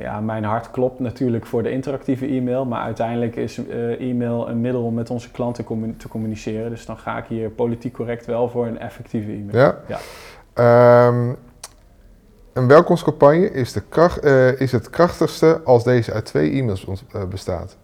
[0.00, 3.60] Ja, mijn hart klopt natuurlijk voor de interactieve e-mail, maar uiteindelijk is
[3.98, 6.70] e-mail een middel om met onze klanten commun te communiceren.
[6.70, 9.58] Dus dan ga ik hier politiek correct wel voor een effectieve e-mail.
[9.58, 9.98] Ja.
[10.54, 11.06] ja.
[11.06, 11.36] Um,
[12.52, 16.86] een welkomstcampagne is, de kracht, uh, is het krachtigste als deze uit twee e-mails
[17.28, 17.76] bestaat.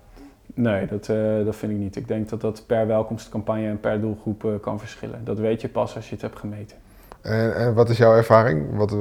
[0.55, 1.07] Nee, dat,
[1.45, 1.97] dat vind ik niet.
[1.97, 5.21] Ik denk dat dat per welkomstcampagne en per doelgroep kan verschillen.
[5.25, 6.77] Dat weet je pas als je het hebt gemeten.
[7.21, 8.77] En, en wat is jouw ervaring?
[8.77, 8.97] Wat,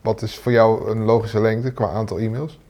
[0.00, 2.60] wat is voor jou een logische lengte qua aantal e-mails?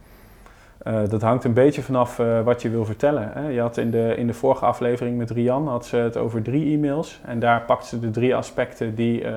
[0.87, 3.31] Uh, dat hangt een beetje vanaf uh, wat je wil vertellen.
[3.33, 3.49] Hè.
[3.49, 6.75] Je had in de, in de vorige aflevering met Rian had ze het over drie
[6.75, 7.21] e-mails.
[7.25, 9.31] En daar pakt ze de drie aspecten die uh,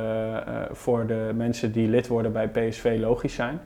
[0.72, 3.60] voor de mensen die lid worden bij PSV logisch zijn.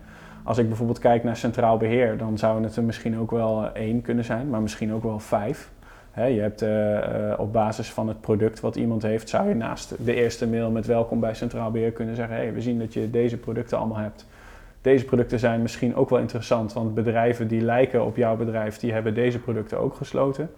[0.43, 4.01] Als ik bijvoorbeeld kijk naar centraal beheer, dan zou het er misschien ook wel één
[4.01, 5.69] kunnen zijn, maar misschien ook wel vijf
[6.27, 6.63] je hebt
[7.39, 10.85] op basis van het product wat iemand heeft, zou je naast de eerste mail met
[10.85, 14.25] welkom bij Centraal Beheer kunnen zeggen: hey, we zien dat je deze producten allemaal hebt.
[14.81, 18.93] Deze producten zijn misschien ook wel interessant, want bedrijven die lijken op jouw bedrijf, die
[18.93, 20.49] hebben deze producten ook gesloten.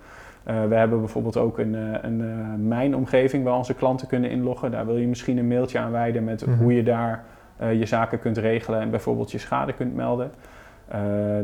[0.48, 1.74] Uh, we hebben bijvoorbeeld ook een,
[2.06, 4.72] een mijnomgeving waar onze klanten kunnen inloggen.
[4.72, 6.62] Daar wil je misschien een mailtje aan wijden met mm -hmm.
[6.62, 7.24] hoe je daar
[7.72, 10.32] je zaken kunt regelen en bijvoorbeeld je schade kunt melden.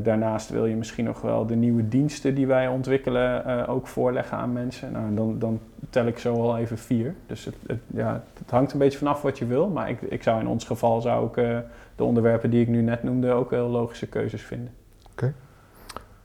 [0.04, 4.54] Daarnaast wil je misschien nog wel de nieuwe diensten die wij ontwikkelen ook voorleggen aan
[4.54, 4.92] mensen.
[4.92, 5.60] Nou, dan, dan
[5.90, 7.16] tel ik zo al even vier.
[7.28, 9.68] Dus het, het, ja, het hangt een beetje vanaf wat je wil.
[9.68, 11.64] Maar ik, ik zou in ons geval zou ik,
[11.98, 14.74] de onderwerpen die ik nu net noemde ook heel logische keuzes vinden.
[15.12, 15.12] Oké.
[15.12, 15.34] Okay.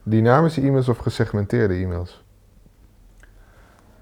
[0.03, 2.23] Dynamische e-mails of gesegmenteerde e-mails?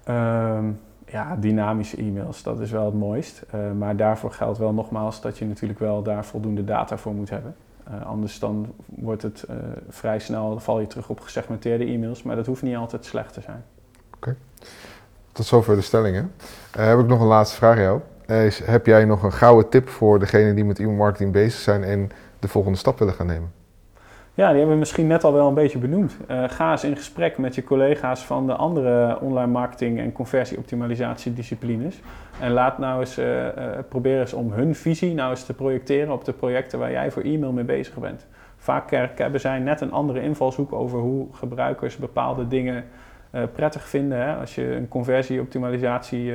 [0.08, 3.42] Um, ja, dynamische e-mails, dat is wel het mooist.
[3.78, 7.54] maar daarvoor geldt wel nogmaals dat je natuurlijk wel daar voldoende data voor moet hebben.
[7.88, 9.56] Uh, anders dan wordt het uh,
[9.88, 13.40] vrij snel, val je terug op gesegmenteerde e-mails, maar dat hoeft niet altijd slecht te
[13.40, 13.64] zijn.
[14.06, 14.16] Oké.
[14.16, 14.36] Okay.
[15.32, 16.32] Tot zover de stellingen.
[16.70, 18.00] Heb ik nog een laatste vraag aan jou.
[18.64, 22.48] Heb jij nog een gouden tip voor degenen die met e-mailmarketing bezig zijn en de
[22.48, 23.52] volgende stap willen gaan nemen?
[24.34, 26.16] Ja, die hebben we misschien net al wel een beetje benoemd.
[26.30, 31.32] Uh, ga eens in gesprek met je collega's van de andere online marketing en conversieoptimalisatie
[31.32, 32.00] disciplines.
[32.40, 33.46] En laat nou eens, uh,
[33.88, 37.22] probeer eens om hun visie nou eens te projecteren op de projecten waar jij voor
[37.22, 38.26] e-mail mee bezig bent.
[38.56, 42.84] Vaak hebben zij net een andere invalshoek over hoe gebruikers bepaalde dingen
[43.52, 44.18] prettig vinden.
[44.18, 44.34] Hè?
[44.34, 46.32] Als je een conversieoptimalisatie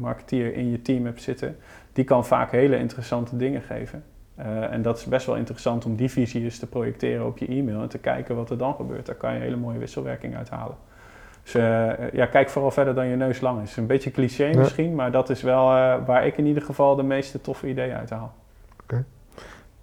[0.00, 1.56] marketeer in je team hebt zitten,
[1.92, 4.04] die kan vaak hele interessante dingen geven.
[4.38, 7.46] Uh, en dat is best wel interessant om die visie eens te projecteren op je
[7.46, 9.06] e-mail en te kijken wat er dan gebeurt.
[9.06, 10.76] Daar kan je hele mooie wisselwerking uithalen.
[11.42, 11.52] Dus
[12.12, 13.76] ja, kijk vooral verder dan je neus lang is.
[13.76, 14.58] Een beetje cliché ja.
[14.58, 15.64] misschien, maar dat is wel
[16.04, 18.32] waar ik in ieder geval de meeste toffe ideeën uit haal.
[18.72, 18.82] Oké.
[18.82, 19.04] Okay.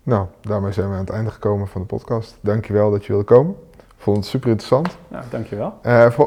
[0.04, 2.38] Nou, daarmee zijn we aan het einde gekomen van de podcast.
[2.42, 3.56] Dankjewel dat je wilde komen.
[4.02, 4.98] Vond het super interessant.
[5.08, 5.74] Nou, dankjewel.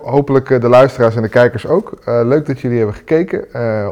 [0.03, 1.99] hopelijk de luisteraars en de kijkers ook.
[2.05, 3.47] leuk dat jullie hebben gekeken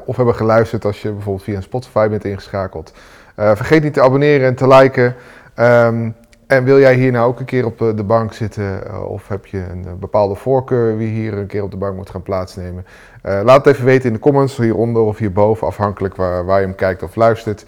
[0.06, 2.92] of hebben geluisterd als je bijvoorbeeld via Spotify bent ingeschakeld.
[3.36, 5.14] Uh, vergeet niet te abonneren en te liken.
[5.56, 6.14] Um,
[6.46, 9.46] en wil jij hier nou ook een keer op de bank zitten uh, of heb
[9.46, 12.86] je een bepaalde voorkeur wie hier een keer op de bank moet gaan plaatsnemen?
[13.22, 16.66] Uh, laat het even weten in de comments hieronder of hierboven, afhankelijk waar, waar je
[16.66, 17.64] hem kijkt of luistert.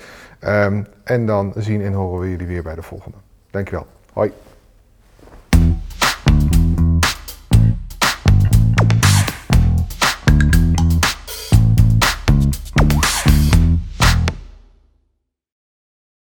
[0.46, 3.16] Um, en dan zien en horen we jullie weer bij de volgende.
[3.50, 3.86] Dankjewel.
[4.12, 4.32] Hoi.